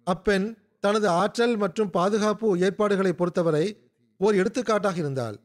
[0.07, 0.47] அப்பெண்
[0.81, 3.65] தனது ஆற்றல் மற்றும் பாதுகாப்பு ஏற்பாடுகளை பொறுத்தவரை
[4.21, 5.37] ஓர் எடுத்துக்காட்டாக இருந்தால்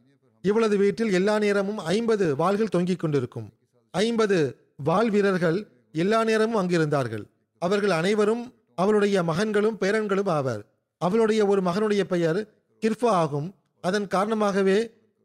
[0.43, 3.47] இவளது வீட்டில் எல்லா நேரமும் ஐம்பது வாள்கள் தொங்கிக் கொண்டிருக்கும்.
[3.93, 4.37] ஐம்பது
[4.83, 5.57] வாள் வீரர்கள்
[5.91, 7.25] எல்லா நேரமும் அங்கிருந்தார்கள்.
[7.61, 8.43] அவர்கள் அனைவரும்
[8.75, 10.61] அவளுடைய மகன்களும் பேரன்களும் ஆவர்.
[11.01, 12.39] அவளுடைய ஒரு மகனுடைய பெயர்
[12.83, 13.49] கிர்ஃபா ஆகும்.
[13.81, 14.77] அதன் காரணமாகவே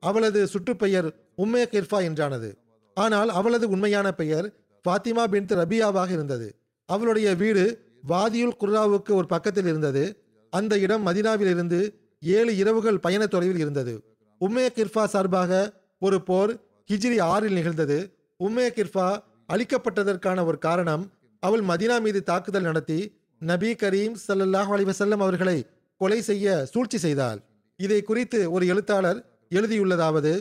[0.03, 1.09] அவளது சுற்றுப்பெயர்
[1.39, 2.51] உம்மே கிர்ஃபா என்றானது.
[2.97, 4.47] ஆனால் அவளது உண்மையான பெயர்
[4.85, 6.49] ஃபாத்திமா பின் ரபியாவாக இருந்தது.
[6.89, 7.65] அவளுடைய வீடு
[8.09, 10.05] வாதியுல் குர்ராவுக்கு ஒரு பக்கத்தில் இருந்தது.
[10.53, 11.81] அந்த இடம் மதினாவில் இருந்து
[12.23, 13.95] ஏழு இரவுகள் பயண தொலைவில் இருந்தது.
[14.41, 15.53] உம்மே கிர்ஃபா சார்பாக
[15.99, 16.53] ஒரு போர்
[16.91, 17.99] ஹிஜ்ரி ஆறில் நிகழ்ந்தது.
[18.41, 19.09] உம்மே கிர்ஃபா
[19.53, 22.99] அழிக்கப்பட்டதற்கான ஒரு காரணம் அவள் மதினா மீது தாக்குதல் நடத்தி
[23.39, 27.39] நபி கரீம் சல்லாஹ் அலிவசல்லம் அவர்களை கொலை செய்ய சூழ்ச்சி செய்தாள்.
[27.77, 29.21] இதை குறித்து ஒரு எழுத்தாளர்
[29.51, 30.33] எழுதியுள்ளதாவது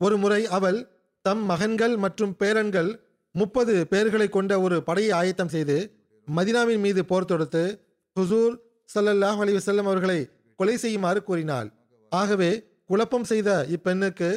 [0.00, 0.78] ஒரு முறை அவள்
[1.22, 2.90] தம் மகன்கள் மற்றும் பேரன்கள்
[3.30, 5.76] முப்பது பேர்களை கொண்ட ஒரு படையை ஆயத்தம் செய்து
[6.28, 7.62] மதினாவின் மீது போர் தொடுத்து
[8.16, 8.54] ஹுசூர்
[8.94, 10.18] சல்லல்லாஹ் அலி வசல்லம் அவர்களை
[10.58, 11.68] கொலை செய்யுமாறு கூறினாள்.
[12.12, 12.50] ஆகவே
[12.86, 14.28] குழப்பம் செய்த இப்பெண்ணுக்கு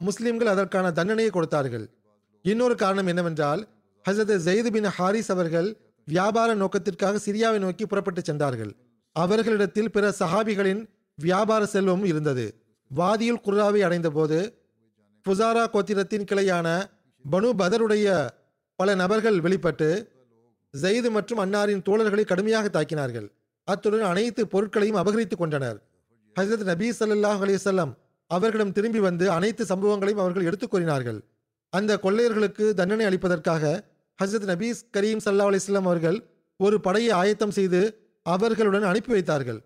[0.00, 1.86] முஸ்லிம்கள் அதற்கான தண்டனையை கொடுத்தார்கள்.
[2.44, 3.62] இன்னொரு காரணம் என்னவென்றால்
[4.04, 5.68] ஹசரத் ஜெயித் பின் ஹாரிஸ் அவர்கள்
[6.08, 8.72] வியாபார நோக்கத்திற்காக சிரியாவை நோக்கி புறப்பட்டு சென்றார்கள்.
[9.16, 10.82] அவர்களிடத்தில் பிற சஹாபிகளின்
[11.18, 12.46] வியாபார செல்வமும் இருந்தது.
[12.90, 14.38] வாதியுல் குர்ராவை அடைந்தபோது
[15.26, 16.66] புசாரா கோத்திரத்தின் கிளையான
[17.24, 18.28] பனு பதருடைய
[18.78, 19.88] பல நபர்கள் வெளிப்பட்டு
[20.82, 23.28] ஜெயிது மற்றும் அன்னாரின் தோழர்களை கடுமையாக தாக்கினார்கள்.
[23.64, 25.82] அத்துடன் அனைத்து பொருட்களையும் அபகரித்துக் கொண்டனர்
[26.40, 27.92] ஹசரத் நபி சல்லாஹ் அலிசல்லாம்
[28.26, 31.22] அவர்களிடம் திரும்பி வந்து அனைத்து சம்பவங்களையும் அவர்கள் எடுத்துக் கூறினார்கள்.
[31.70, 33.80] அந்த கொள்ளையர்களுக்கு தண்டனை அளிப்பதற்காக
[34.24, 36.22] ஹசரத் நபீஸ் கரீம் சல்லா அலிஸ்லாம் அவர்கள்
[36.56, 39.60] ஒரு படையை ஆயத்தம் செய்து அவர்களுடன் அனுப்பி வைத்தார்கள்.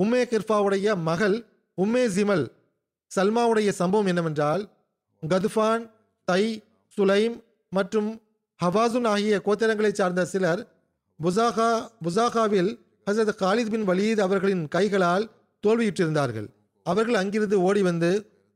[0.00, 1.44] உம்மே கிர்ஃபாவுடைய மகள்
[1.82, 2.52] உம்மே ஜிமல்
[3.16, 4.70] சல்மாவுடைய சம்பவம் என்னவென்றால்
[5.28, 5.90] கதுஃபான்
[6.24, 6.62] தை
[6.96, 8.20] சுலைம் மற்றும்
[8.62, 10.60] ஹவாசுன் ஆகிய கோத்திரங்களைச் சார்ந்த சிலர்
[11.22, 11.68] புசாகா
[12.04, 12.78] புசாகாவில்
[13.10, 15.30] ஹசரத் காலித் பின் வலீத் அவர்களின் கைகளால்
[15.66, 16.46] தோல்வியுற்றிருந்தார்கள்.
[16.82, 18.10] அவர்கள் அங்கிருந்து ஓடி வந்து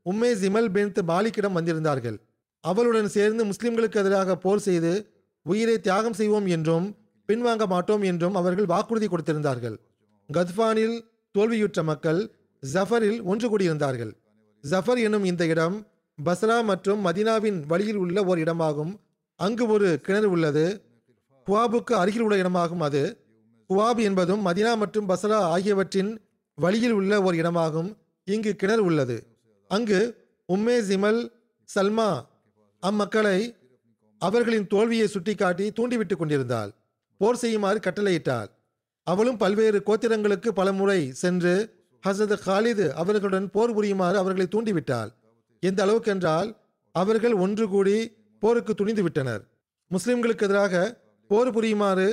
[0.05, 2.17] உம்மே ஜிமல் பின் மாலிக்கிடம் வந்திருந்தார்கள்.
[2.61, 4.91] அவளுடன் சேர்ந்து முஸ்லிம்களுக்கு எதிராக போர் செய்து
[5.43, 6.95] உயிரை தியாகம் செய்வோம் என்றும்
[7.27, 9.77] பின்வாங்க மாட்டோம் என்றும் அவர்கள் வாக்குறுதி கொடுத்திருந்தார்கள்.
[10.33, 10.97] கத்வானில்
[11.31, 12.31] தோல்வியுற்ற மக்கள்
[12.73, 14.11] ஜஃபரில் ஒன்று கூடியிருந்தார்கள்.
[14.69, 15.87] ஜஃபர் என்னும் இந்த இடம்
[16.25, 18.93] பஸ்ரா மற்றும் மதினாவின் வழியில் உள்ள ஓர் இடமாகும்.
[19.43, 20.65] அங்கு ஒரு கிணறு உள்ளது.
[21.47, 23.03] குவாபுக்கு அருகில் உள்ள இடமாகும் அது.
[23.69, 26.11] குவாப் என்பதும் மதினா மற்றும் பஸ்ரா ஆகியவற்றின்
[26.55, 27.95] வழியில் உள்ள ஒரு இடமாகும்.
[28.23, 29.17] இங்கு கிணறு உள்ளது.
[29.67, 29.99] அங்கு
[30.53, 31.21] உம்மே ஜிமல்
[31.75, 32.09] சல்மா
[32.83, 33.55] அம்மக்களை
[34.17, 36.71] அவர்களின் தோல்வியை சுட்டிக்காட்டி தூண்டிவிட்டு கொண்டிருந்தாள்.
[37.17, 38.49] போர் செய்யுமாறு கட்டளையிட்டாள்.
[39.03, 41.53] அவளும் பல்வேறு கோத்திரங்களுக்கு பலமுறை சென்று
[42.07, 45.09] ஹசரத் ஹாலிது அவர்களுடன் போர் புரியுமாறு அவர்களை தூண்டிவிட்டாள்.
[45.59, 46.49] எந்த அளவுக்கு என்றால்
[46.91, 47.97] அவர்கள் ஒன்று கூடி
[48.43, 49.43] போருக்கு துணிந்து விட்டனர்.
[49.91, 50.73] முஸ்லிம்களுக்கு எதிராக
[51.29, 52.09] போர் புரியுமாறு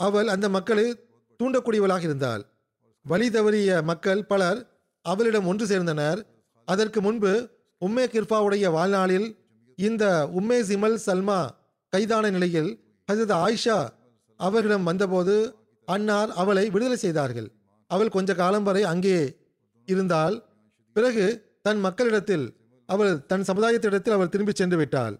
[0.00, 0.86] அவள் அந்த மக்களை
[1.40, 2.42] தூண்டக்கூடியவளாக இருந்தாள்.
[3.06, 4.60] வழி தவறிய மக்கள் பலர்
[5.04, 6.20] அவளிடம் ஒன்று சேர்ந்தனர்.
[6.68, 7.32] அதற்கு முன்பு
[7.82, 9.28] உம்மே கிர்ஃபாவுடைய வாழ்நாளில்
[9.78, 10.04] இந்த
[10.38, 11.40] உம்மே சிமல் சல்மா
[11.92, 12.70] கைதான நிலையில்
[13.08, 13.78] ஹசரத் ஆயிஷா
[14.40, 15.36] அவர்களிடம் வந்தபோது
[15.88, 17.48] அன்னார் அவளை விடுதலை செய்தார்கள்.
[17.90, 19.18] அவள் கொஞ்ச காலம் வரை அங்கே
[19.88, 20.36] இருந்தால்
[20.96, 21.24] பிறகு
[21.66, 22.46] தன் மக்களிடத்தில்
[22.88, 25.16] அவள் தன் சமுதாயத்திடத்தில் அவள் திரும்பி சென்று விட்டாள்.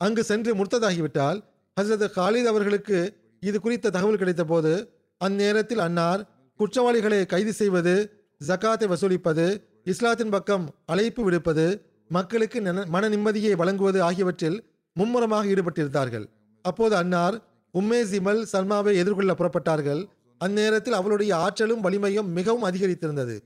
[0.00, 1.38] அங்கு சென்று முர்த்ததாகிவிட்டால்
[1.76, 2.98] ஹசரத் காலித் அவர்களுக்கு
[3.40, 4.72] இது குறித்த தகவல் கிடைத்த போது
[5.24, 6.22] அந்நேரத்தில் அன்னார்
[6.60, 7.94] குற்றவாளிகளை கைது செய்வது
[8.48, 9.46] ஜக்காத்தை வசூலிப்பது
[9.84, 11.66] இஸ்லாத்தின் பக்கம் அழைப்பு விடுப்பது
[12.08, 14.58] மக்களுக்கு மன நிம்மதியை வழங்குவது ஆகியவற்றில்
[14.96, 16.26] மும்முரமாக ஈடுபட்டிருந்தார்கள்.
[16.64, 17.36] அப்போது அன்னார்
[17.74, 20.00] உம்மே ஜிமல் சல்மாவை எதிர்கொள்ள புறப்பட்டார்கள்.
[20.44, 23.36] அந்நேரத்தில் அவளுடைய ஆற்றலும் வலிமையும் மிகவும் அதிகரித்திருந்தது.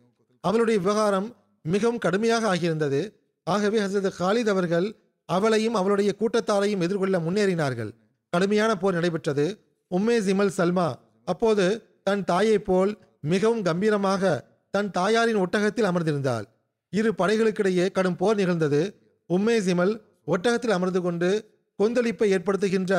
[0.44, 1.28] அவளுடைய விவகாரம்
[1.64, 3.00] மிகவும் கடுமையாக ஆகியிருந்தது.
[3.46, 4.88] ஆகவே ஹசரத் காலித் அவர்கள்
[5.28, 7.90] அவளையும் அவளுடைய கூட்டத்தாரையும் எதிர்கொள்ள முன்னேறினார்கள்.
[8.32, 9.46] கடுமையான போர் நடைபெற்றது.
[9.90, 10.88] உம்மே ஜிமல் சல்மா
[11.24, 11.66] அப்போது
[12.02, 14.32] தன் தாயைப் போல் மிகவும் கம்பீரமாக
[14.70, 16.46] தன் தாயாரின் ஒட்டகத்தில் அமர்ந்திருந்தாள்.
[16.92, 18.80] இரு படைகளுக்கிடையே கடும் போர் நிகழ்ந்தது.
[19.30, 19.92] உம்மே ஜிமல்
[20.26, 21.30] ஒட்டகத்தில் அமர்ந்து கொண்டு
[21.78, 22.92] கொந்தளிப்பை ஏற்படுத்துகின்ற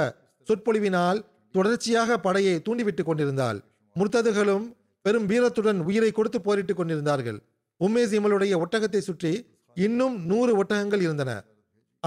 [0.47, 1.19] சொற்பொழிவினால்
[1.51, 3.59] தொடர்ச்சியாக படையை தூண்டிவிட்டுக் கொண்டிருந்தாள்.
[3.95, 4.65] முர்த்ததுகளும்
[5.01, 7.39] பெரும் வீரத்துடன் உயிரை கொடுத்து போரிட்டுக் கொண்டிருந்தார்கள்.
[7.82, 9.32] உம்மே சிமலுடைய ஒட்டகத்தை சுற்றி
[9.78, 11.32] இன்னும் நூறு ஒட்டகங்கள் இருந்தன.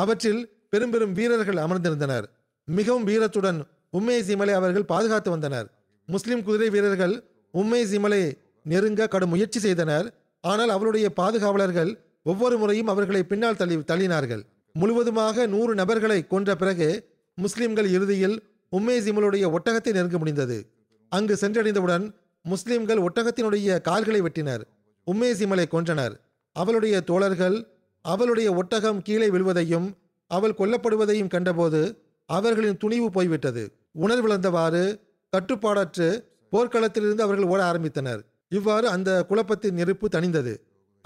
[0.03, 0.40] அவற்றில்
[0.72, 2.26] பெரும் பெரும் வீரர்கள் அமர்ந்திருந்தனர்.
[2.68, 3.59] மிகவும் வீரத்துடன்
[3.99, 5.68] உம்மே சிமலை அவர்கள் பாதுகாத்து வந்தனர்.
[6.09, 7.14] முஸ்லிம் குதிரை வீரர்கள்
[7.55, 8.22] உம்மே சிமலை
[8.70, 10.07] நெருங்க கடும் முயற்சி செய்தனர்.
[10.44, 11.90] ஆனால் அவளுடைய பாதுகாவலர்கள்
[12.30, 14.42] ஒவ்வொரு முறையும் அவர்களை பின்னால் தள்ளி தள்ளினார்கள்.
[14.74, 16.88] முழுவதுமாக நூறு நபர்களை கொன்ற பிறகு
[17.38, 18.36] முஸ்லிம்கள் இறுதியில்
[18.72, 20.59] உம்மே சிமலுடைய ஒட்டகத்தை நெருங்க முடிந்தது.
[21.12, 22.05] அங்கு சென்றடைந்தவுடன்
[22.44, 24.62] முஸ்லிம்கள் ஒட்டகத்தினுடைய கால்களை வெட்டினர்.
[25.07, 26.14] உம்மே சிமலை கொன்றனர்.
[26.57, 27.57] அவளுடைய தோழர்கள்
[28.03, 29.96] அவளுடைய ஒட்டகம் கீழே விழுவதையும்
[30.26, 33.72] அவள் கொல்லப்படுவதையும் கண்டபோது அவர்களின் துணிவு போய்விட்டது.
[34.01, 35.01] உணர்விழந்தவாறு
[35.36, 38.20] கட்டுப்பாடற்று போர்க்களத்திலிருந்து அவர்கள் ஓட ஆரம்பித்தனர்.
[38.49, 40.57] இவ்வாறு அந்த குழப்பத்தின் நெருப்பு தணிந்தது.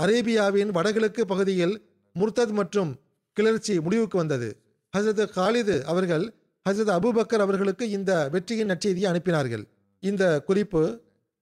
[0.03, 1.86] அரேபியாவின் வடகிழக்கு பகுதியில்
[2.18, 2.97] முர்தத் மற்றும்
[3.32, 4.57] கிளர்ச்சி முடிவுக்கு வந்தது.
[4.99, 6.34] ஹசரத் காலிது அவர்கள்
[6.68, 9.64] ஹசரத் அபூபக்கர் அவர்களுக்கு இந்த வெற்றியின் நற்செய்தியை அனுப்பினார்கள்.
[10.01, 11.01] இந்த குறிப்பு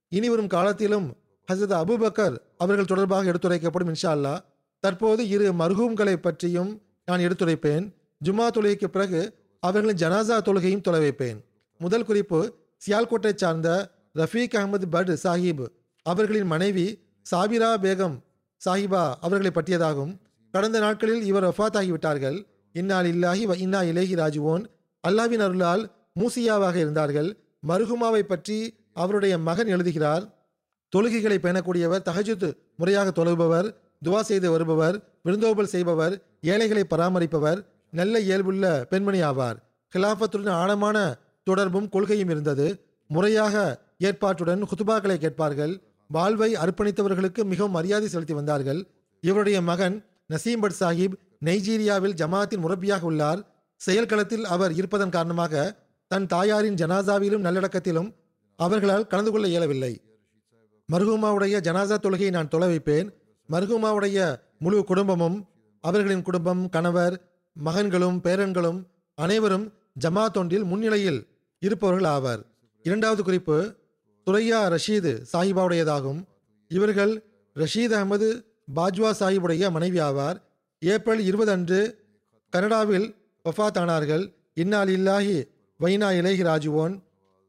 [0.08, 1.16] இனிவரும் காலத்திலும்
[1.52, 4.40] ஹசரத் அபூபக்கர் அவர்கள் தொடர்பாக எடுத்துரைக்கப்படும் இன்ஷா அல்லா
[4.84, 6.70] தற்போது இரு மருகூம்களை பற்றியும்
[7.06, 7.84] நான் எடுத்துரைப்பேன்.
[8.24, 9.20] ஜுமா தொழுகைக்கு பிறகு
[9.62, 11.38] அவர்களின் ஜனாசா தொழுகையும் தொலை வைப்பேன்.
[11.80, 12.40] முதல் குறிப்பு
[12.84, 13.68] சியால்கோட்டை சார்ந்த
[14.18, 15.64] ரஃபீக் அகமது பட் சாஹிப்
[16.06, 16.86] அவர்களின் மனைவி
[17.30, 18.16] சாபிரா பேகம்
[18.62, 20.12] சாஹிபா அவர்களை பற்றியதாகும்.
[20.54, 22.38] கடந்த நாட்களில் இவர் வஃபாத் ஆகிவிட்டார்கள்
[22.74, 24.64] இன்னால் இல்லாஹி வ இன்னா இலேஹி ராஜுவோன்
[25.08, 25.82] அல்லாவின் அருளால்
[26.20, 27.28] மூசியாவாக இருந்தார்கள்.
[27.68, 28.58] மருகுமாவை பற்றி
[28.92, 30.24] அவருடைய மகன் எழுதுகிறார்.
[30.92, 33.68] தொழுகைகளை பேணக்கூடியவர் தஹஜுத் முறையாக தொழுபவர்.
[34.04, 37.58] துவா செய்து வருபவர் விருந்தோபல் செய்பவர் ஏழைகளை பராமரிப்பவர்
[37.90, 39.58] நல்ல இயல்புள்ள பெண்மணி ஆவார்.
[39.92, 42.66] கிலாபத்துடன் ஆழமான தொடர்பும் கொள்கையும் இருந்தது.
[43.06, 45.80] முறையாக ஏற்பாட்டுடன் குத்துபாக்களை கேட்பார்கள்.
[46.08, 48.80] வாழ்வை அர்ப்பணித்தவர்களுக்கு மிகவும் மரியாதை செலுத்தி வந்தார்கள்.
[49.20, 53.40] இவருடைய மகன் நசீம் பட் சாஹிப் நைஜீரியாவில் ஜமாத்தின் முரப்பியாக உள்ளார்.
[53.80, 55.76] செயல்களத்தில் அவர் இருப்பதன் காரணமாக
[56.06, 58.10] தன் தாயாரின் ஜனாசாவிலும் நல்லடக்கத்திலும்
[58.56, 59.92] அவர்களால் கலந்து கொள்ள இயலவில்லை.
[60.92, 63.08] மர்ஹூமாவுடைய ஜனாசா தொழுகையை நான் தொலை வைப்பேன்.
[63.50, 65.48] மர்ஹூமாவுடைய முழு குடும்பமும்
[65.80, 67.14] அவர்களின் குடும்பம் கணவர்
[67.64, 68.84] மகன்களும் பேரன்களும்
[69.14, 71.26] அனைவரும் ஜமா தொண்டில் முன்னிலையில்
[71.58, 72.42] இருப்பவர்கள் ஆவர்.
[72.82, 73.74] இரண்டாவது குறிப்பு
[74.26, 76.24] துரையா ரஷீது சாஹிபாவுடையதாகும்.
[76.68, 77.22] இவர்கள்
[77.54, 78.28] ரஷீத் அகமது
[78.76, 80.36] பாஜ்வா சாஹிபுடைய மனைவி ஆவார்.
[80.78, 81.80] ஏப்ரல் இருபது அன்று
[82.50, 85.36] கனடாவில் வஃபாத் ஆனார்கள் இன்னால் இல்லாஹி
[85.80, 87.00] வைனா இலேஹி ராஜுவோன்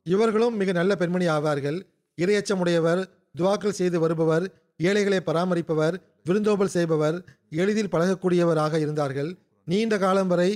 [0.03, 1.81] இவர்களும் மிக நல்ல பெண்மணி ஆவார்கள்.
[2.17, 5.95] இரையச்சமுடையவர் துவாக்கல் செய்து வருபவர் ஏழைகளை பராமரிப்பவர்
[6.27, 7.17] விருந்தோம்பல் செய்பவர்
[7.61, 9.31] எளிதில் பழகக்கூடியவராக இருந்தார்கள்.
[9.67, 10.51] நீண்ட காலம் வரை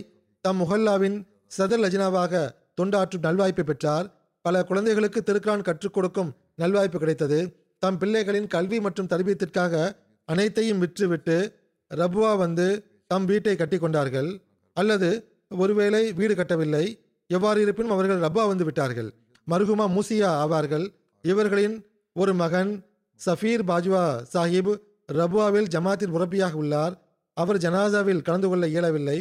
[0.46, 1.18] தம் முஹல்லாவின்
[1.58, 2.34] சதர் லஜினாவாக
[2.82, 4.08] தொண்டாற்றும் நல்வாய்ப்பு பெற்றார்.
[4.46, 7.40] பல குழந்தைகளுக்கு திருக்குறான் கற்றுக் கொடுக்கும் நல்வாய்ப்பு கிடைத்தது.
[7.84, 9.74] தம் பிள்ளைகளின் கல்வி மற்றும் தர்பியத்திற்காக
[10.30, 11.38] அனைத்தையும் விற்றுவிட்டு
[12.02, 12.68] ரபுவா வந்து
[13.12, 14.30] தம் வீட்டை கட்டி கொண்டார்கள்.
[14.78, 15.10] அல்லது
[15.62, 16.86] ஒருவேளை வீடு கட்டவில்லை.
[17.30, 19.10] எவ்வாறு இருப்பினும் அவர்கள் ரப்பா வந்து விட்டார்கள்.
[19.52, 20.86] மருகுமா மூசியா ஆவார்கள்.
[21.32, 21.76] இவர்களின்
[22.22, 22.72] ஒரு மகன்
[23.26, 24.76] சஃபீர் பாஜ்வா சாஹிப்
[25.14, 26.94] ரபுவாவில் ஜமாத்தின் முரப்பியாக உள்ளார்.
[27.34, 29.18] அவர் ஜனாசாவில் கலந்து கொள்ள இயலவில்லை.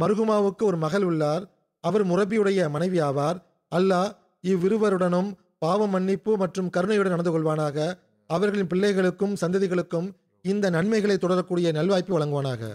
[0.00, 1.44] மருகுமாவுக்கு ஒரு மகள் உள்ளார்.
[1.80, 3.38] அவர் முரப்பியுடைய மனைவி ஆவார்.
[3.76, 4.10] அல்லாஹ்
[4.42, 7.98] இவ்விருவருடனும் பாவ மன்னிப்பு மற்றும் கருணையுடன் நடந்து கொள்வானாக.
[8.26, 10.08] அவர்களின் பிள்ளைகளுக்கும் சந்ததிகளுக்கும்
[10.42, 12.74] இந்த நன்மைகளை தொடரக்கூடிய நல்வாய்ப்பு வழங்குவானாக.